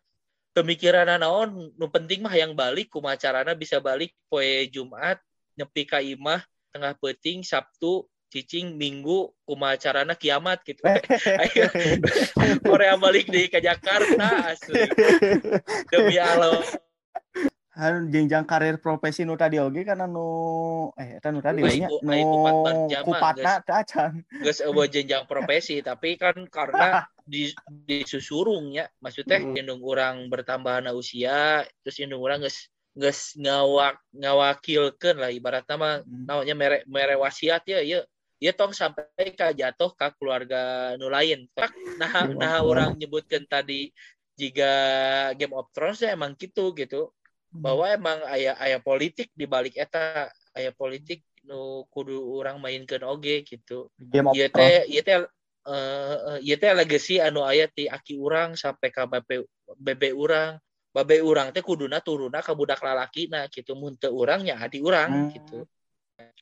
pemikiran 0.57 1.05
naon 1.05 1.71
nu 1.77 1.85
penting 1.93 2.25
mah 2.25 2.33
yang 2.33 2.57
balik 2.57 2.89
kumacarana 2.89 3.53
bisa 3.53 3.77
balik 3.77 4.11
poe 4.27 4.65
Jumat 4.73 5.21
nyepi 5.55 5.87
ka 5.87 6.01
imah 6.01 6.43
tengah 6.73 6.97
peting 6.99 7.45
Sabtu 7.45 8.03
cicing 8.27 8.75
minggu 8.75 9.31
kumacarana 9.47 10.17
kiamat 10.17 10.59
gitu. 10.67 10.83
Korea 12.67 12.99
balik 13.05 13.31
di 13.31 13.47
ke 13.47 13.63
Jakarta 13.63 14.51
asli. 14.51 14.83
Demi 15.87 16.19
Allah 16.19 16.59
Anu 17.75 18.07
jenjang 18.07 18.47
karir 18.47 18.79
profesi 18.79 19.27
nu 19.27 19.35
tadi 19.35 19.59
oge 19.59 19.83
kan 19.83 19.99
anu 19.99 20.27
eh 20.95 21.19
eta 21.19 21.27
nu 21.27 21.43
tadi 21.43 21.59
nya 21.59 21.91
nu 21.91 22.87
kupatna 23.03 23.59
teh 23.67 23.75
acan. 23.75 24.23
Geus 24.39 24.63
eueuh 24.63 24.87
jenjang 24.87 25.27
profesi 25.27 25.83
tapi 25.83 26.15
kan 26.15 26.39
karena 26.47 27.03
di 27.27 27.51
disusurungnya 27.67 28.87
maksudnya 29.03 29.43
hmm. 29.43 29.59
indung 29.59 29.83
orang 29.83 30.31
bertambah 30.31 30.87
usia 30.95 31.67
terus 31.83 31.99
indung 31.99 32.23
orang 32.23 32.47
geus 32.47 32.71
geus 32.95 33.35
ngawak 33.35 33.99
ngawakilkeun 34.15 35.19
lah 35.19 35.35
ibaratnya 35.35 35.75
mah 35.75 35.93
hmm. 35.99 36.31
namanya 36.31 36.55
mere, 36.55 36.77
mere 36.87 37.19
wasiat 37.19 37.67
ya 37.67 37.83
ya 37.83 38.07
ya 38.39 38.51
tong 38.55 38.71
sampai 38.71 39.35
ka 39.35 39.51
jatuh 39.51 39.91
ke 39.99 40.15
keluarga 40.15 40.95
nu 40.95 41.11
lain. 41.11 41.51
Nah 41.99 42.23
nah 42.39 42.63
orang 42.63 42.95
nyebutkan 42.95 43.43
tadi 43.51 43.91
jika 44.35 44.71
Game 45.39 45.55
of 45.55 45.71
Thrones 45.71 46.03
ya 46.03 46.15
emang 46.15 46.35
gitu 46.35 46.75
gitu 46.75 47.14
bahwa 47.55 47.85
emang 47.87 48.19
ayah 48.35 48.55
ayah 48.59 48.81
politik 48.83 49.31
di 49.31 49.47
balik 49.47 49.79
eta 49.79 50.27
ayah 50.55 50.73
politik 50.75 51.23
nu 51.45 51.85
kudu 51.93 52.17
orang 52.41 52.57
mainkan 52.57 53.05
oge 53.05 53.45
gitu. 53.45 53.87
Iya 54.33 54.49
teh 54.49 54.89
iya 54.89 55.01
teh 55.05 55.17
uh, 55.69 56.37
iya 56.41 56.55
teh 56.57 56.71
legacy 56.73 57.21
anu 57.21 57.45
ayat 57.45 57.71
di 57.77 57.85
aki 57.85 58.17
orang 58.17 58.57
sampai 58.57 58.89
ke 58.89 59.01
bebe 59.05 59.45
bebe 59.77 60.09
orang 60.11 60.57
babe 60.89 61.21
orang 61.21 61.53
teh 61.53 61.61
kuduna 61.61 62.01
turuna 62.01 62.41
ke 62.41 62.51
budak 62.51 62.81
lalaki 62.81 63.29
nah 63.29 63.45
gitu. 63.47 63.77
Munte 63.77 64.09
orangnya 64.09 64.57
adi 64.57 64.81
orang 64.81 65.09
hmm. 65.11 65.31
gitu. 65.37 65.59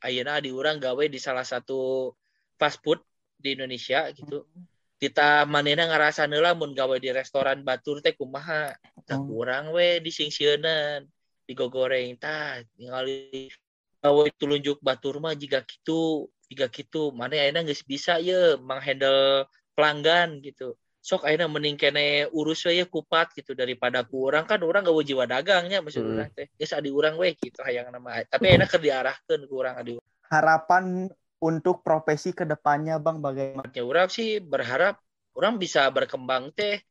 Ayeuna 0.01 0.39
adi 0.39 0.49
orang 0.53 0.79
gawe 0.79 1.03
di 1.09 1.19
salah 1.19 1.45
satu 1.45 2.11
fast 2.55 2.79
food 2.79 3.03
di 3.35 3.59
Indonesia 3.59 4.07
gitu. 4.15 4.47
Hmm. 4.47 4.65
Kita 5.03 5.43
manena 5.43 5.83
ngerasa 5.83 6.31
nela 6.31 6.55
mun 6.55 6.71
gawe 6.71 6.95
di 6.95 7.11
restoran 7.11 7.59
batur 7.67 7.99
teh 7.99 8.15
kumaha 8.15 8.71
tak 9.03 9.19
oh. 9.21 9.27
kurang 9.27 9.75
we 9.75 9.99
di 9.99 10.11
singsieunan 10.11 11.03
digogoreng 11.43 12.15
tah 12.17 12.63
ningali 12.79 13.51
gawe 14.03 14.23
tulunjuk 14.35 14.79
batur 14.83 15.19
mah 15.19 15.35
jika 15.35 15.63
gitu 15.63 16.27
jika 16.51 16.67
gitu 16.71 17.11
mana 17.15 17.39
ayeuna 17.39 17.63
geus 17.63 17.83
bisa 17.83 18.19
ya 18.19 18.59
menghandle 18.59 19.47
pelanggan 19.73 20.43
gitu. 20.43 20.75
Sok 21.03 21.27
ayeuna 21.27 21.51
mending 21.51 21.75
kene 21.75 22.31
urus 22.31 22.63
we 22.67 22.79
ya 22.79 22.85
kupat 22.87 23.35
gitu 23.35 23.55
daripada 23.55 24.03
kurang. 24.07 24.47
Kan 24.47 24.63
orang 24.63 24.87
gak 24.87 24.95
jiwa 25.03 25.27
dagangnya 25.27 25.83
maksud 25.83 26.03
hmm. 26.03 26.35
teh. 26.35 26.47
Geus 26.55 26.71
adi 26.71 26.91
urang 26.91 27.19
we 27.19 27.35
gitu 27.35 27.59
hayang 27.63 27.91
nama. 27.91 28.23
Tapi 28.27 28.53
ayeuna 28.53 28.67
keur 28.67 28.79
diarahkeun 28.83 29.41
kurang 29.47 29.75
adi 29.79 29.99
harapan 30.33 31.05
untuk 31.37 31.85
profesi 31.85 32.33
ke 32.33 32.47
depannya 32.47 32.97
bang 32.97 33.21
bagaimana? 33.21 33.69
Ya 33.69 33.83
orang 33.85 34.09
sih 34.09 34.41
berharap 34.41 34.97
orang 35.37 35.61
bisa 35.61 35.85
berkembang 35.93 36.49
teh 36.57 36.81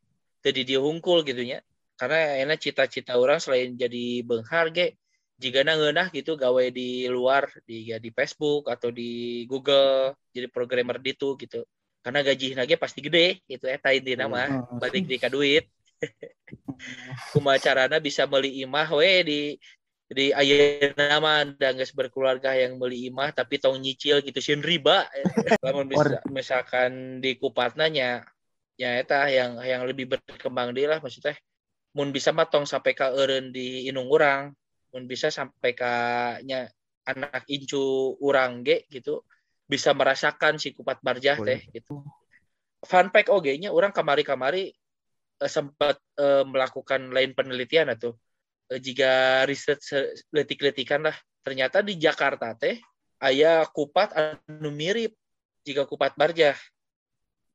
jadi 0.43 0.61
dia 0.63 0.79
hungkul 0.79 1.27
gitunya 1.27 1.59
karena 2.03 2.35
enak 2.43 2.59
cita-cita 2.59 3.15
orang 3.15 3.39
selain 3.39 3.79
jadi 3.79 4.27
benghar 4.27 4.75
ge 4.75 4.99
jika 5.39 5.63
ngenah 5.63 6.11
gitu 6.11 6.35
gawe 6.35 6.67
di 6.67 7.07
luar 7.07 7.47
di 7.63 7.95
ya 7.95 7.95
di 7.95 8.11
Facebook 8.11 8.67
atau 8.67 8.91
di 8.91 9.43
Google 9.47 10.11
jadi 10.35 10.51
programmer 10.51 10.99
itu 10.99 11.39
gitu. 11.39 11.63
Karena 12.03 12.19
gaji 12.19 12.59
nage 12.59 12.75
pasti 12.75 12.99
gede 12.99 13.39
ya 13.47 13.79
tain 13.79 14.03
di 14.03 14.19
nama 14.19 14.51
hmm. 14.51 14.83
balik 14.83 15.07
di 15.07 15.15
duit. 15.31 15.71
Kumacarana 17.31 18.03
bisa 18.03 18.27
beli 18.27 18.59
imah 18.67 18.91
we 18.91 19.13
di 19.23 19.41
jadi 20.11 20.35
ayah 20.43 20.91
nama 20.99 21.47
dan 21.55 21.79
guys 21.79 21.95
berkeluarga 21.95 22.51
yang 22.51 22.75
beli 22.75 23.07
imah 23.07 23.31
tapi 23.31 23.63
tong 23.63 23.79
nyicil 23.79 24.19
gitu 24.19 24.43
sih 24.43 24.59
riba. 24.59 25.07
Namun 25.63 25.87
bisa 25.87 26.19
misalkan 26.27 27.23
di 27.23 27.39
kupatnanya 27.39 28.27
ya 28.75 28.99
eta 28.99 29.31
yang 29.31 29.63
yang 29.63 29.87
lebih 29.87 30.11
berkembang 30.11 30.75
dia 30.75 30.91
lah 30.91 30.99
maksudnya 30.99 31.39
mun 31.93 32.09
bisa 32.09 32.33
matong 32.33 32.65
sampai 32.65 32.97
ke 32.97 33.05
eren 33.05 33.53
di 33.53 33.89
inung 33.89 34.09
orang 34.09 34.49
mun 34.93 35.05
bisa 35.09 35.29
sampai 35.29 35.73
ke 35.73 35.93
nya 36.45 36.69
anak 37.05 37.45
incu 37.49 38.17
orang 38.21 38.65
ge 38.65 38.85
gitu 38.89 39.21
bisa 39.65 39.93
merasakan 39.93 40.57
si 40.61 40.73
kupat 40.73 41.01
barjah 41.01 41.37
teh 41.41 41.61
gitu. 41.73 42.01
Fun 42.83 43.09
fact 43.13 43.31
oge 43.31 43.55
nya 43.57 43.71
orang 43.71 43.95
kamari-kamari 43.95 44.73
uh, 45.39 45.49
sempat 45.49 45.97
uh, 46.19 46.43
melakukan 46.43 47.09
lain 47.09 47.31
penelitian 47.31 47.93
atau 47.93 48.17
Eh, 48.71 48.79
jika 48.81 49.43
riset 49.45 49.79
letik-letikan 50.31 51.03
lah. 51.03 51.15
Ternyata 51.43 51.83
di 51.83 51.99
Jakarta 51.99 52.55
teh 52.55 52.79
ayah 53.19 53.67
kupat 53.67 54.15
anu 54.15 54.71
mirip 54.71 55.13
jika 55.67 55.83
kupat 55.83 56.15
barjah. 56.15 56.55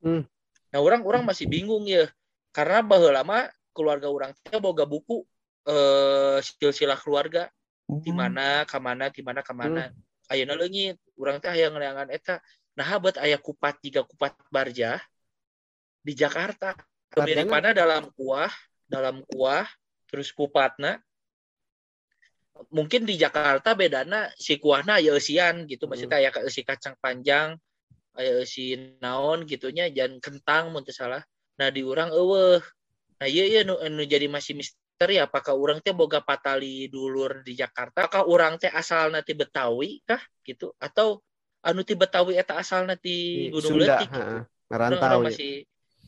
Hmm. 0.05 0.29
Nah 0.69 0.81
orang-orang 0.85 1.25
masih 1.25 1.49
bingung 1.49 1.89
ya 1.89 2.07
karena 2.53 2.85
bahwa 2.85 3.09
lama 3.09 3.39
keluarga 3.79 4.11
orang 4.11 4.35
teh 4.35 4.59
boga 4.59 4.83
buku 4.83 5.23
eh 5.71 6.43
silsilah 6.43 6.99
keluarga 6.99 7.47
hmm. 7.87 8.03
di 8.03 8.11
mana 8.11 8.67
ke 8.67 8.79
mana 8.83 9.07
di 9.15 9.23
mana 9.23 9.41
ke 9.47 9.55
mana. 9.55 9.95
Hmm. 9.95 10.35
Ayeuna 10.35 10.59
leungit 10.59 10.99
orang 11.15 11.39
teh 11.39 11.55
hayang 11.55 11.79
ngeleangan 11.79 12.11
eta. 12.11 12.43
Nah 12.75 12.99
buat 12.99 13.23
ayah 13.23 13.39
kupat 13.39 13.79
jika 13.79 14.03
kupat 14.03 14.35
barjah 14.51 14.99
di 16.03 16.19
Jakarta. 16.19 16.75
Kemiripannya 17.09 17.73
dalam 17.73 18.13
kuah, 18.13 18.53
dalam 18.85 19.25
kuah, 19.25 19.65
terus 20.13 20.29
kupatna 20.29 21.01
mungkin 22.75 23.07
di 23.07 23.15
Jakarta 23.15 23.79
bedana 23.79 24.27
si 24.35 24.59
kuahna 24.59 24.99
ya 24.99 25.15
usian 25.15 25.63
gitu 25.71 25.87
maksudnya 25.87 26.19
ya 26.19 26.31
si 26.51 26.67
kacang 26.67 26.99
panjang 26.99 27.55
si 28.43 28.75
naon 28.99 29.47
gitunya 29.47 29.87
jangan 29.95 30.19
kentang 30.19 30.65
mungkin 30.75 30.91
salah 30.91 31.23
nah 31.55 31.71
di 31.71 31.87
orang 31.87 32.11
eueuh 32.11 32.59
nah 33.19 33.27
iya 33.27 33.45
iya 33.45 33.61
nu, 33.67 33.75
nu 33.91 34.03
jadi 34.07 34.31
masih 34.31 34.55
misteri 34.55 35.19
apakah 35.19 35.59
orang 35.59 35.83
teh 35.83 35.91
boga 35.91 36.23
patali 36.23 36.87
dulur 36.87 37.43
di 37.43 37.59
Jakarta 37.59 38.07
apakah 38.07 38.31
orang 38.31 38.59
teh 38.63 38.71
asal 38.71 39.11
nanti 39.11 39.35
Betawi 39.35 40.03
kah 40.07 40.23
gitu 40.47 40.71
atau 40.79 41.19
anu 41.67 41.83
ti 41.83 41.99
Betawi 41.99 42.39
eta 42.39 42.57
asal 42.57 42.87
nanti 42.87 43.49
Gunung 43.51 43.83
Letik 43.83 44.09
gitu. 44.09 44.23
Ngerantau. 44.69 45.01
Orang 45.01 45.27
masih 45.27 45.53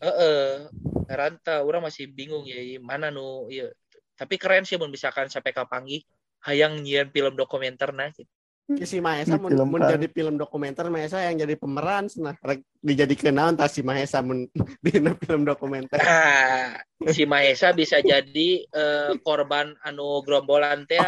eh 0.01 0.09
uh, 0.09 0.65
ngerantau 1.13 1.61
orang 1.69 1.83
masih 1.85 2.09
bingung 2.09 2.49
ya 2.49 2.57
mana 2.81 3.13
nu 3.13 3.53
iya 3.53 3.69
tapi 4.17 4.41
keren 4.41 4.65
sih 4.65 4.81
misalkan 4.81 5.29
sampai 5.29 5.53
ke 5.53 5.61
Panggi 5.69 6.01
hayang 6.49 6.81
nyian 6.81 7.13
film 7.13 7.37
dokumenter 7.37 7.93
nah 7.93 8.09
gitu. 8.09 8.31
Si 8.79 9.03
Mahesa 9.03 9.35
mun, 9.35 9.51
mun 9.67 9.83
jadi 9.83 10.07
film 10.07 10.39
dokumenter 10.39 10.87
Mahesa 10.87 11.27
yang 11.27 11.43
jadi 11.43 11.59
pemeran 11.59 12.07
nah 12.23 12.39
dijadi 12.79 13.19
kenal 13.19 13.51
entah 13.51 13.67
si 13.67 13.83
Mahesa 13.83 14.23
mun 14.23 14.47
di 14.85 14.91
film 15.27 15.43
dokumenter. 15.43 15.99
Nah, 15.99 16.79
si 17.11 17.27
Mahesa 17.27 17.75
bisa 17.75 17.99
jadi 17.99 18.63
uh, 18.71 19.19
korban 19.27 19.75
anu 19.83 20.23
grombolan 20.23 20.87
teh 20.87 21.03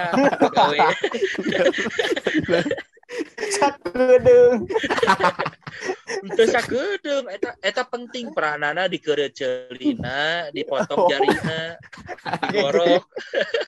Teu 6.33 6.47
sakedeung 6.49 7.27
eta 7.29 7.59
eta 7.61 7.83
penting 7.85 8.31
peranana 8.31 8.87
dikerecelina, 8.87 10.49
dipotong 10.55 11.11
jarina, 11.11 11.77
digorok, 12.53 13.05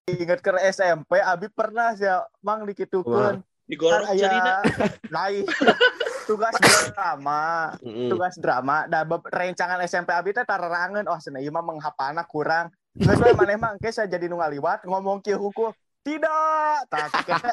Ingat 0.08 0.38
ke 0.40 0.50
SMP, 0.70 1.18
Abi 1.20 1.50
pernah 1.50 1.92
sih, 1.98 2.08
Mang 2.40 2.64
dikitukeun. 2.64 3.42
Digorok 3.64 4.04
Kan 4.04 4.16
aya 4.16 4.60
lain 5.08 5.44
tugas 6.28 6.56
drama, 6.56 7.76
Mm-mm. 7.84 8.08
tugas 8.08 8.34
drama. 8.40 8.88
Da 8.88 9.04
be- 9.04 9.28
rencangan 9.28 9.76
SMP 9.84 10.08
Abi 10.12 10.32
teh 10.32 10.44
tararangeun, 10.44 11.04
oh 11.04 11.20
cenah 11.20 11.40
ieu 11.44 11.52
mah 11.52 11.60
menghapalna 11.60 12.24
kurang. 12.24 12.72
We 12.96 13.32
maneh 13.36 13.60
mah 13.60 13.76
engke 13.76 13.92
saya 13.92 14.08
jadi 14.08 14.32
nu 14.32 14.40
ngaliwat 14.40 14.88
ngomong 14.88 15.20
kieu 15.20 15.36
hukum. 15.36 15.72
Tidak, 16.00 16.88
teh 16.88 17.04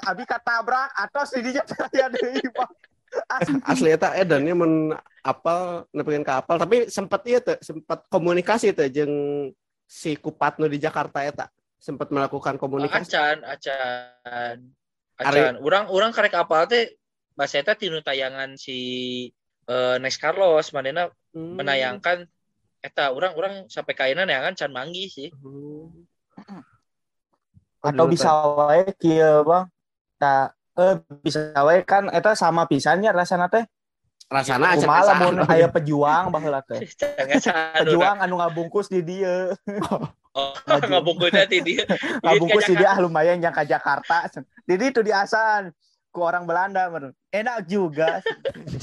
Abi 0.08 0.24
katabrak 0.24 0.88
atau 0.96 1.24
si 1.28 1.44
dinya 1.44 1.64
teh 1.68 1.80
aya 1.80 2.08
deui 2.08 2.44
mah. 2.56 2.72
Asli. 3.28 3.60
asli 3.68 3.90
eta 3.92 4.16
edannya 4.16 4.56
men 4.56 4.96
apal 5.20 5.84
nepikeun 5.92 6.24
ka 6.24 6.40
apal 6.40 6.56
tapi 6.56 6.88
sempat 6.88 7.20
ieu 7.28 7.44
teh 7.44 7.60
sempat 7.60 8.08
komunikasi 8.08 8.72
teh 8.72 8.88
jeung 8.88 9.12
si 9.84 10.16
Kupatno 10.16 10.64
di 10.72 10.80
Jakarta 10.80 11.20
eta 11.20 11.52
sempat 11.76 12.08
melakukan 12.08 12.56
komunikasi 12.56 13.12
Acan, 13.12 13.44
acan. 13.44 14.58
Acan. 15.22 15.62
Urang 15.62 15.86
urang 15.94 16.12
karek 16.12 16.34
apal 16.34 16.66
teh 16.66 16.98
bahasa 17.38 17.62
eta 17.62 17.78
tinu 17.78 18.02
tayangan 18.02 18.58
si 18.58 18.80
eh, 19.70 19.96
Next 20.02 20.18
Carlos 20.18 20.74
manena 20.74 21.10
Hmm. 21.32 21.56
menayangkan 21.56 22.28
eta 22.84 23.14
urang-urang 23.16 23.72
sampai 23.72 23.96
kaina 23.96 24.28
neangan 24.28 24.56
can 24.58 24.72
manggi 24.76 25.08
sih. 25.08 25.30
Hmm. 25.32 25.88
Atau 27.82 28.06
bisa 28.12 28.30
wae 28.52 28.92
kieu, 29.00 29.48
Bang. 29.48 29.72
Tak 30.20 30.54
eh 30.76 30.96
bisa 31.24 31.56
wae 31.64 31.88
kan 31.88 32.12
eta 32.12 32.36
sama 32.36 32.68
pisannya 32.68 33.12
rasana 33.16 33.48
teh. 33.48 33.64
rasana 34.32 34.80
Kumaha 34.80 35.12
lamun 35.12 35.44
aya 35.44 35.68
pejuang 35.68 36.32
baheula 36.32 36.64
teh. 36.64 36.84
Pejuang 37.84 38.24
anu 38.24 38.40
ngabungkus 38.40 38.88
di 38.88 39.04
dieu. 39.04 39.52
Oh, 40.32 40.56
Maju. 40.64 40.88
ngabungkusnya 40.88 41.44
ti 41.44 41.60
dia. 41.60 41.84
ngabungkus 42.24 42.64
di 42.72 42.76
ka 42.76 42.80
dia 42.80 42.90
ah 42.96 43.00
lumayan 43.04 43.44
yang 43.44 43.52
ke 43.52 43.68
Jakarta. 43.68 44.32
Jadi 44.64 44.84
itu 44.88 45.04
diasan 45.04 45.76
ku 46.12 46.24
orang 46.24 46.48
Belanda 46.48 46.88
men. 46.88 47.12
Enak 47.32 47.68
juga. 47.68 48.24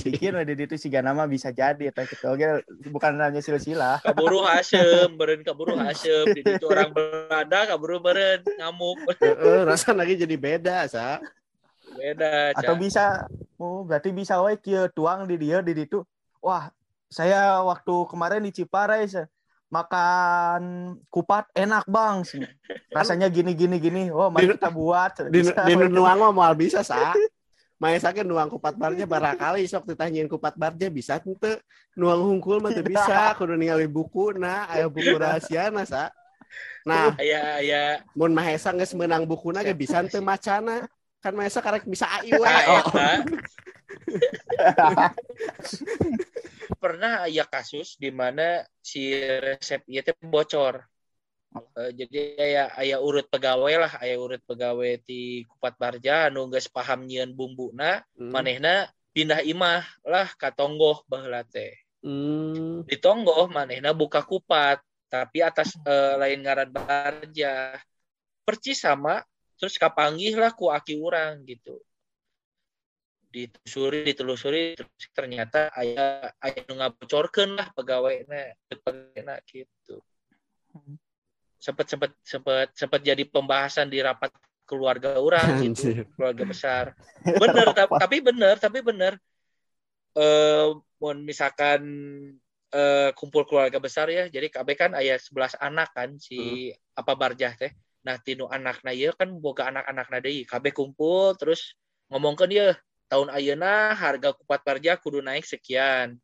Pikir 0.05 0.37
di 0.45 0.53
itu 0.57 0.77
si 0.81 0.89
nama 0.93 1.25
bisa 1.25 1.53
jadi 1.53 1.93
gitu. 1.93 2.25
Oke, 2.33 2.65
bukan 2.89 3.17
hanya 3.21 3.41
silsilah. 3.41 4.01
kaburu 4.01 4.45
Hasem, 4.49 5.13
beren 5.17 5.41
kaburu 5.45 5.77
Hasem, 5.77 6.37
di 6.37 6.41
itu 6.45 6.65
orang 6.69 6.93
Belanda 6.93 7.69
kaburu 7.69 8.01
beren 8.01 8.45
ngamuk. 8.61 9.09
Heeh, 9.21 9.65
rasana 9.69 10.05
lagi 10.05 10.21
jadi 10.21 10.37
beda 10.37 10.85
sa 10.89 11.21
Beda, 11.89 12.53
Atau 12.53 12.77
bisa 12.77 13.25
oh 13.57 13.83
berarti 13.89 14.13
bisa 14.13 14.37
wae 14.45 14.61
kieu 14.61 14.89
tuang 14.93 15.25
di 15.25 15.41
dia 15.41 15.65
di 15.65 15.73
itu. 15.73 16.05
Wah, 16.45 16.69
saya 17.09 17.65
waktu 17.65 17.95
kemarin 18.13 18.45
di 18.45 18.53
Ciparai 18.53 19.09
makan 19.69 20.63
kupat 21.13 21.49
enak 21.53 21.85
bang. 21.89 22.25
Rasanya 22.97 23.29
gini 23.29 23.53
gini 23.53 23.77
gini. 23.77 24.03
Oh 24.09 24.33
mari 24.33 24.53
kita 24.53 24.73
buat. 24.73 25.29
Di 25.29 25.45
di 25.45 25.73
nuang 25.89 26.33
moal 26.33 26.57
bisa 26.57 26.81
sa. 26.81 27.13
Main 27.79 28.03
sakit 28.03 28.27
nuang 28.27 28.51
kupat 28.51 28.75
barnya 28.75 29.07
barakali 29.07 29.63
sok 29.71 29.95
ditanyain 29.95 30.27
kupat 30.27 30.59
barnya 30.59 30.91
bisa 30.91 31.23
teu 31.23 31.63
nuang 31.95 32.27
hungkul 32.27 32.59
mah 32.59 32.75
bisa. 32.75 33.31
Kudu 33.39 33.55
ningali 33.55 33.87
buku 33.87 34.35
nah 34.35 34.67
aya 34.67 34.91
buku 34.91 35.15
rahasia 35.15 35.71
na 35.71 35.87
sa. 35.87 36.11
Nah 36.83 37.15
Aya 37.23 37.63
aya. 37.63 38.03
Mun 38.19 38.35
Mahesa 38.35 38.75
geus 38.75 38.91
meunang 38.99 39.31
bukuna 39.31 39.63
ge 39.63 39.79
bisa 39.79 40.03
teu 40.11 40.19
macana 40.19 40.91
kan 41.23 41.31
Mahesa 41.39 41.63
karek 41.63 41.87
bisa 41.87 42.11
AI 42.19 42.35
we. 42.35 42.43
Nah, 42.43 42.63
oh. 42.67 42.83
Pernah 46.79 47.27
aya 47.27 47.45
kasus 47.45 47.99
di 47.99 48.09
mana 48.15 48.63
si 48.79 49.11
resep 49.19 49.83
ieu 49.91 50.03
teh 50.07 50.15
bocor. 50.23 50.81
Eh, 51.79 51.91
jadi 51.97 52.21
aya 52.39 52.65
aya 52.77 52.97
urut 53.03 53.27
pegawai 53.27 53.75
lah, 53.89 53.93
aya 53.99 54.15
urut 54.21 54.41
pegawai 54.45 55.01
di 55.03 55.43
Kupat 55.49 55.75
Barja 55.81 56.29
anu 56.29 56.47
geus 56.53 56.69
paham 56.69 57.09
nyieun 57.09 57.33
bumbuna, 57.35 58.05
Hmm. 58.15 58.31
manehna 58.31 58.87
pindah 59.17 59.41
imah 59.43 59.83
lah 60.05 60.29
ka 60.37 60.53
tonggoh 60.55 61.03
baheula 61.09 61.43
teh. 61.49 61.73
Hmm. 62.05 62.85
Di 62.87 62.97
tonggoh 63.01 63.49
manehna 63.51 63.97
buka 63.97 64.23
kupat, 64.23 64.79
tapi 65.09 65.43
atas 65.43 65.75
eh, 65.83 66.15
lain 66.21 66.45
ngaran 66.45 66.71
Barja. 66.71 67.75
Percis 68.45 68.81
sama 68.81 69.21
terus 69.59 69.75
kapanggih 69.77 70.39
lah 70.39 70.55
ku 70.55 70.71
aki 70.71 70.97
urang 70.97 71.43
gitu 71.45 71.77
ditelusuri 73.29 74.09
ditelusuri 74.09 74.63
terus 74.73 75.05
ternyata 75.13 75.69
aya 75.77 76.33
aya 76.41 76.61
nu 76.65 76.81
ngabocorkeun 76.81 77.61
lah 77.61 77.69
pegawainya 77.77 78.57
pegawainya 78.73 79.37
gitu. 79.45 80.01
Sempat 81.61 81.87
sempat 81.93 82.11
sempat 82.25 82.69
sempat 82.73 83.01
jadi 83.05 83.23
pembahasan 83.29 83.93
di 83.93 84.01
rapat 84.01 84.33
keluarga 84.65 85.21
orang 85.21 85.61
gitu 85.61 86.09
keluarga 86.17 86.45
besar. 86.49 86.85
Bener 87.25 87.67
ta- 87.77 87.93
tapi 88.01 88.25
bener 88.25 88.57
tapi 88.57 88.81
bener. 88.81 89.21
Eh 90.17 90.69
misalkan 91.21 91.81
eh, 92.73 93.11
kumpul 93.13 93.45
keluarga 93.45 93.77
besar 93.77 94.09
ya 94.09 94.25
jadi 94.33 94.49
KB 94.49 94.69
kan 94.73 94.91
ayah 94.97 95.21
11 95.21 95.53
anak 95.61 95.93
kan 95.93 96.17
si 96.17 96.73
apa 96.97 97.13
barjah 97.13 97.53
teh. 97.61 97.77
Nah 98.09 98.17
tinu 98.25 98.49
anakna 98.49 98.97
ieu 98.97 99.13
kan 99.13 99.29
boga 99.37 99.69
anak-anakna 99.69 100.25
deui. 100.25 100.49
KB 100.49 100.73
kumpul 100.73 101.37
terus 101.37 101.77
ngomongkeun 102.09 102.53
ieu 102.57 102.73
tahun 103.09 103.29
ayeuna 103.33 103.97
harga 103.97 104.37
kupat 104.37 104.61
barjah 104.63 104.97
kudu 105.01 105.25
naik 105.25 105.45
sekian 105.45 106.21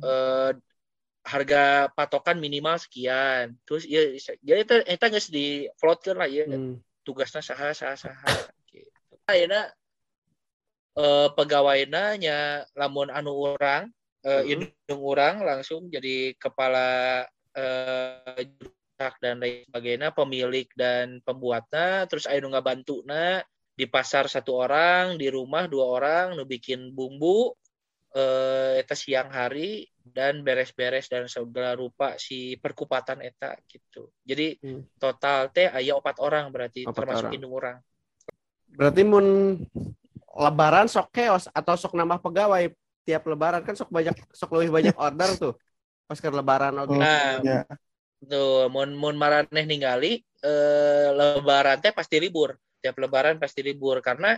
eh 0.00 0.50
harga 1.20 1.92
patokan 1.92 2.40
minimal 2.40 2.80
sekian 2.80 3.52
terus 3.68 3.84
ya 3.84 4.00
jadi 4.40 4.64
eta 4.64 4.74
eta 4.88 5.06
geus 5.12 5.28
di 5.28 5.68
floatkeun 5.76 6.16
lah 6.16 6.30
ya 6.30 6.48
Hmm. 6.48 6.80
tugasnya 7.04 7.44
saha 7.44 7.76
saha 7.76 7.96
saha 7.98 8.32
gitu. 8.70 8.88
Ayeuna 9.28 9.68
eh 10.96 11.28
pegawainya 11.36 12.04
nya 12.18 12.38
lamun 12.74 13.12
anu 13.12 13.36
urang 13.54 13.92
eh 14.24 14.42
Mhm. 14.42 14.50
indung 14.88 15.02
urang 15.04 15.36
langsung 15.44 15.86
jadi 15.92 16.34
kepala 16.40 17.24
eh 17.54 18.48
dan 19.20 19.40
lain 19.40 19.64
sebagainya 19.64 20.12
pemilik 20.12 20.68
dan 20.76 21.24
pembuatnya 21.24 22.04
terus 22.04 22.28
aya 22.28 22.36
nu 22.44 22.52
ngabantuna 22.52 23.40
di 23.80 23.88
pasar 23.88 24.28
satu 24.28 24.60
orang 24.60 25.16
di 25.16 25.32
rumah 25.32 25.64
dua 25.64 25.88
orang 25.88 26.26
nu 26.36 26.44
bikin 26.44 26.92
bumbu 26.92 27.56
eh 28.12 28.82
eta 28.84 28.92
siang 28.92 29.32
hari 29.32 29.88
dan 30.04 30.42
beres-beres 30.44 31.08
dan 31.08 31.24
segala 31.30 31.72
rupa 31.72 32.18
si 32.20 32.60
perkupatan 32.60 33.24
eta 33.24 33.56
gitu 33.64 34.12
jadi 34.20 34.58
Hmm. 34.60 34.84
total 35.00 35.48
teh 35.48 35.70
aya 35.72 35.96
opat 35.96 36.20
orang 36.20 36.52
berarti 36.52 36.84
Opat 36.84 36.96
termasuk 37.00 37.24
orang. 37.30 37.36
indung 37.40 37.54
orang 37.56 37.76
Berarti 38.70 39.02
mun 39.02 39.26
lebaran 40.36 40.86
sok 40.86 41.08
keos 41.10 41.48
atau 41.50 41.74
sok 41.74 41.96
nambah 41.96 42.20
pegawai 42.20 42.70
tiap 43.02 43.22
lebaran 43.26 43.64
kan 43.64 43.74
sok 43.74 43.88
banyak 43.90 44.14
sok 44.30 44.50
lebih 44.60 44.70
banyak 44.70 44.94
order 45.06 45.30
tuh. 45.34 45.54
Pas 46.06 46.18
ke 46.18 46.28
lebaran 46.30 46.74
oke. 46.78 46.94
Nah, 46.94 47.42
ya. 47.42 47.66
tuh 48.22 48.70
mun 48.70 48.94
mun 48.94 49.18
maraneh 49.18 49.64
ningali 49.66 50.22
eh, 50.22 51.08
lebaran 51.14 51.82
teh 51.82 51.90
pasti 51.90 52.22
libur 52.22 52.54
tiap 52.80 52.96
lebaran 52.98 53.36
pasti 53.38 53.60
libur 53.62 54.00
karena 54.00 54.34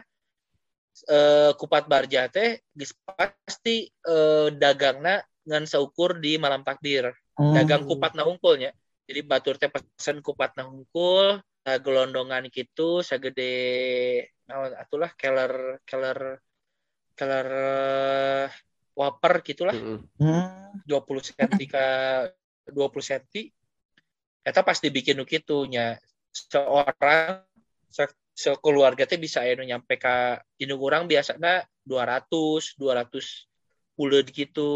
eh, 1.08 1.50
kupat 1.56 1.88
barja 1.88 2.28
teh 2.28 2.60
pasti 3.06 3.86
eh, 3.88 4.48
dagangna 4.52 5.22
ngan 5.46 5.64
seukur 5.66 6.18
di 6.18 6.36
malam 6.38 6.62
takbir 6.62 7.10
Hmm. 7.32 7.56
dagang 7.56 7.88
kupat 7.88 8.12
na 8.12 8.28
hungkulnya 8.28 8.76
jadi 9.08 9.24
batur 9.24 9.56
teh 9.56 9.72
pesen 9.72 10.20
kupat 10.20 10.52
na 10.52 10.68
hungkul 10.68 11.40
nah, 11.40 11.78
gelondongan 11.80 12.52
gitu 12.52 13.00
sagede 13.00 14.28
naon 14.44 14.76
atulah 14.76 15.08
keler 15.16 15.80
keler 15.88 16.36
keler 17.16 17.48
eh, 17.48 18.46
waper 18.92 19.40
gitulah. 19.40 19.72
Hmm. 19.72 20.76
20 20.84 21.24
cm 21.24 21.50
ke 21.72 21.86
20 22.68 23.00
cm 23.00 23.22
eta 24.44 24.60
pasti 24.60 24.92
bikin 24.92 25.16
nu 25.16 25.24
kitu 25.24 25.64
nya 25.70 25.96
seorang 26.34 27.40
se- 27.88 28.21
sekeluarga 28.32 29.04
teh 29.04 29.20
bisa 29.20 29.44
anu 29.44 29.62
nyampe 29.62 30.00
ka 30.00 30.40
dinu 30.56 30.80
urang 30.80 31.04
biasanya 31.04 31.68
200 31.84 32.80
200 32.80 33.48
buleud 33.96 34.26
gitu 34.32 34.72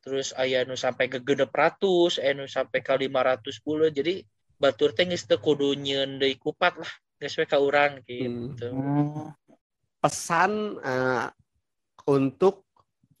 terus 0.00 0.32
aya 0.32 0.64
nu 0.64 0.80
sampai 0.80 1.12
ke 1.12 1.20
genep 1.20 1.52
ratus 1.52 2.16
aya 2.16 2.32
nu 2.32 2.48
sampai 2.48 2.80
ka 2.80 2.96
500 2.96 3.60
buleud 3.60 3.92
jadi 3.92 4.24
batur 4.56 4.96
teh 4.96 5.04
geus 5.04 5.28
kudu 5.28 5.76
kupat 6.40 6.80
lah 6.80 6.92
geus 7.20 7.36
we 7.36 7.44
ka 7.44 7.60
urang 7.60 8.00
gitu 8.08 8.72
Hmm. 8.72 9.36
Pesan 10.00 10.80
eh, 10.80 11.28
untuk 12.08 12.64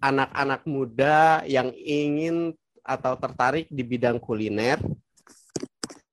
anak-anak 0.00 0.64
muda 0.64 1.44
yang 1.44 1.68
ingin 1.76 2.56
atau 2.80 3.12
tertarik 3.20 3.68
di 3.68 3.84
bidang 3.84 4.16
kuliner 4.16 4.80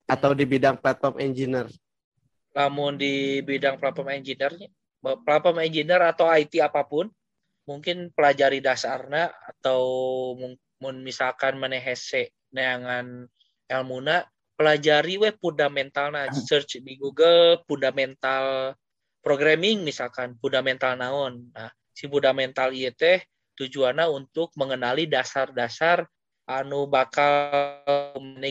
atau 0.03 0.35
di 0.35 0.43
bidang 0.43 0.75
platform 0.75 1.23
engineer. 1.23 1.71
Lamun 2.57 2.97
di 2.97 3.45
bidang 3.45 3.77
platform 3.77 4.09
engineer 4.17 4.49
platform 5.21 5.61
engineer 5.61 6.01
atau 6.09 6.25
IT 6.33 6.57
apa 6.57 6.81
pun 6.89 7.05
mungkin 7.69 8.09
pelajari 8.09 8.57
dasarnya 8.63 9.29
atau 9.29 9.81
mun 10.81 10.95
misalkan 11.05 11.61
menehese 11.61 12.33
neangan 12.49 13.29
ilmuna 13.69 14.25
pelajari 14.57 15.21
we 15.21 15.29
fundamentalna 15.37 16.33
search 16.33 16.81
di 16.81 16.97
Google 16.97 17.61
fundamental 17.69 18.73
programming 19.21 19.85
misalkan 19.85 20.33
fundamental 20.41 20.97
naon. 20.97 21.53
Nah 21.53 21.69
si 21.93 22.09
fundamental 22.09 22.73
ieu 22.73 22.89
teh 22.93 23.21
tujuannya 23.57 24.05
untuk 24.09 24.53
mengenali 24.57 25.05
dasar-dasar 25.05 26.05
anu 26.47 26.87
bakal 26.87 27.51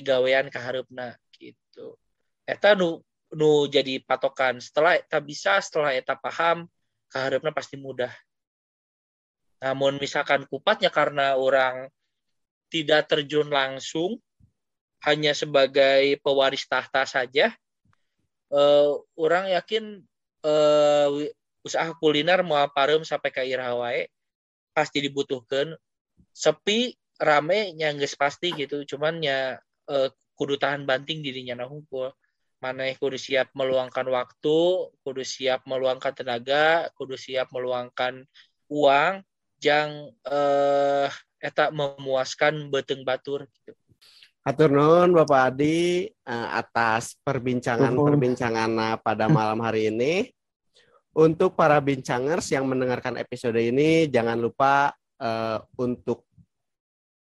gawean 0.02 0.52
kaharupna 0.52 1.16
gitu. 1.34 1.96
Eta 2.46 2.76
nu 2.76 3.05
nu 3.34 3.66
jadi 3.66 3.98
patokan 4.06 4.62
setelah 4.62 4.94
eta 4.94 5.18
bisa 5.18 5.58
setelah 5.58 5.90
eta 5.96 6.14
paham 6.14 6.70
kaharupna 7.10 7.50
pasti 7.50 7.74
mudah 7.74 8.12
namun 9.60 9.96
misalkan 9.96 10.44
kupatnya 10.46 10.92
karena 10.92 11.34
orang 11.34 11.88
tidak 12.68 13.08
terjun 13.08 13.48
langsung, 13.48 14.20
hanya 15.04 15.32
sebagai 15.32 16.18
pewaris 16.20 16.66
tahta 16.66 17.06
saja, 17.06 17.54
uh, 18.50 19.00
orang 19.16 19.54
yakin 19.54 20.02
uh, 20.42 21.08
usaha 21.62 21.90
kuliner 21.98 22.42
mau 22.42 22.62
parum 22.74 23.06
sampai 23.06 23.30
ke 23.30 23.42
Irawae 23.46 24.10
pasti 24.74 25.00
dibutuhkan. 25.00 25.72
Sepi 26.36 26.92
rame 27.16 27.72
nyangges 27.72 28.12
pasti 28.18 28.52
gitu, 28.52 28.84
cuman 28.84 29.24
ya 29.24 29.56
uh, 29.88 30.08
kudu 30.36 30.60
tahan 30.60 30.84
banting 30.84 31.24
dirinya 31.24 31.56
nah. 31.56 31.70
Mana 32.56 32.88
kudu 32.96 33.20
siap 33.20 33.52
meluangkan 33.52 34.08
waktu, 34.08 34.58
kudu 35.04 35.22
siap 35.22 35.62
meluangkan 35.68 36.16
tenaga, 36.16 36.88
kudu 36.96 37.14
siap 37.14 37.52
meluangkan 37.52 38.24
uang 38.72 39.20
yang 39.60 40.12
eh 40.24 41.12
eta 41.36 41.68
memuaskan 41.68 42.72
beteng 42.72 43.04
batur 43.04 43.44
gitu. 43.64 43.76
Atur 44.46 44.70
nuhun 44.70 45.10
Bapak 45.10 45.52
Adi 45.52 46.06
uh, 46.06 46.48
atas 46.54 47.18
perbincangan-perbincangan 47.26 49.02
pada 49.02 49.26
malam 49.26 49.58
hari 49.58 49.90
ini. 49.90 50.30
Untuk 51.16 51.56
para 51.58 51.80
bincangers 51.82 52.52
yang 52.54 52.68
mendengarkan 52.68 53.18
episode 53.18 53.58
ini, 53.58 54.06
jangan 54.06 54.38
lupa 54.38 54.92
uh, 55.18 55.58
untuk 55.80 56.28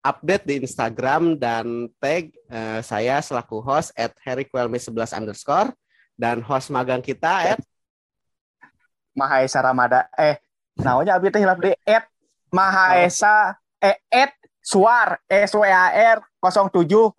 update 0.04 0.44
di 0.44 0.60
Instagram 0.60 1.40
dan 1.40 1.88
tag 1.96 2.28
uh, 2.52 2.84
saya 2.84 3.24
selaku 3.24 3.64
host 3.64 3.88
at 3.96 4.12
harryquelme11 4.20 5.16
underscore 5.16 5.72
dan 6.20 6.44
host 6.44 6.68
magang 6.68 7.00
kita 7.00 7.56
at 7.56 7.60
Mahaesa 9.16 9.64
Ramada. 9.64 10.10
Eh, 10.18 10.36
namanya 10.76 11.16
abis 11.16 11.32
hilap 11.38 11.62
di 11.62 11.72
at 11.88 12.04
Maha 12.52 13.00
Esa 13.00 13.56
eh, 13.80 13.96
et 14.12 14.36
Suar 14.60 15.16
S 15.30 15.56
W 15.56 15.64
A 15.64 16.18
R 16.18 16.20
07 16.42 17.14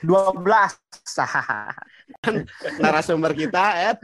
narasumber 2.82 3.36
kita 3.36 3.92
et 3.92 4.00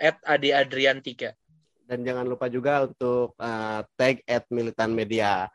at 0.00 0.16
Adi 0.24 0.48
Adrian 0.48 1.04
3 1.04 1.28
dan 1.84 2.00
jangan 2.00 2.24
lupa 2.24 2.48
juga 2.48 2.88
untuk 2.88 3.36
uh, 3.36 3.84
tag 4.00 4.24
at 4.24 4.48
Militan 4.48 4.96
Media. 4.96 5.52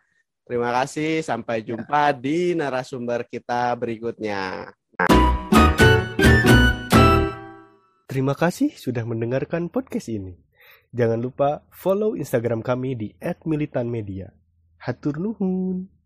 Terima 0.50 0.74
kasih, 0.74 1.22
sampai 1.22 1.62
jumpa 1.62 2.10
ya. 2.10 2.18
di 2.18 2.58
narasumber 2.58 3.22
kita 3.30 3.70
berikutnya. 3.78 4.74
Terima 8.10 8.34
kasih 8.34 8.74
sudah 8.74 9.06
mendengarkan 9.06 9.70
podcast 9.70 10.10
ini. 10.10 10.34
Jangan 10.90 11.22
lupa 11.22 11.62
follow 11.70 12.18
Instagram 12.18 12.66
kami 12.66 12.98
di 12.98 13.14
@militanmedia. 13.46 14.34
Hatur 14.82 15.22
nuhun. 15.22 15.99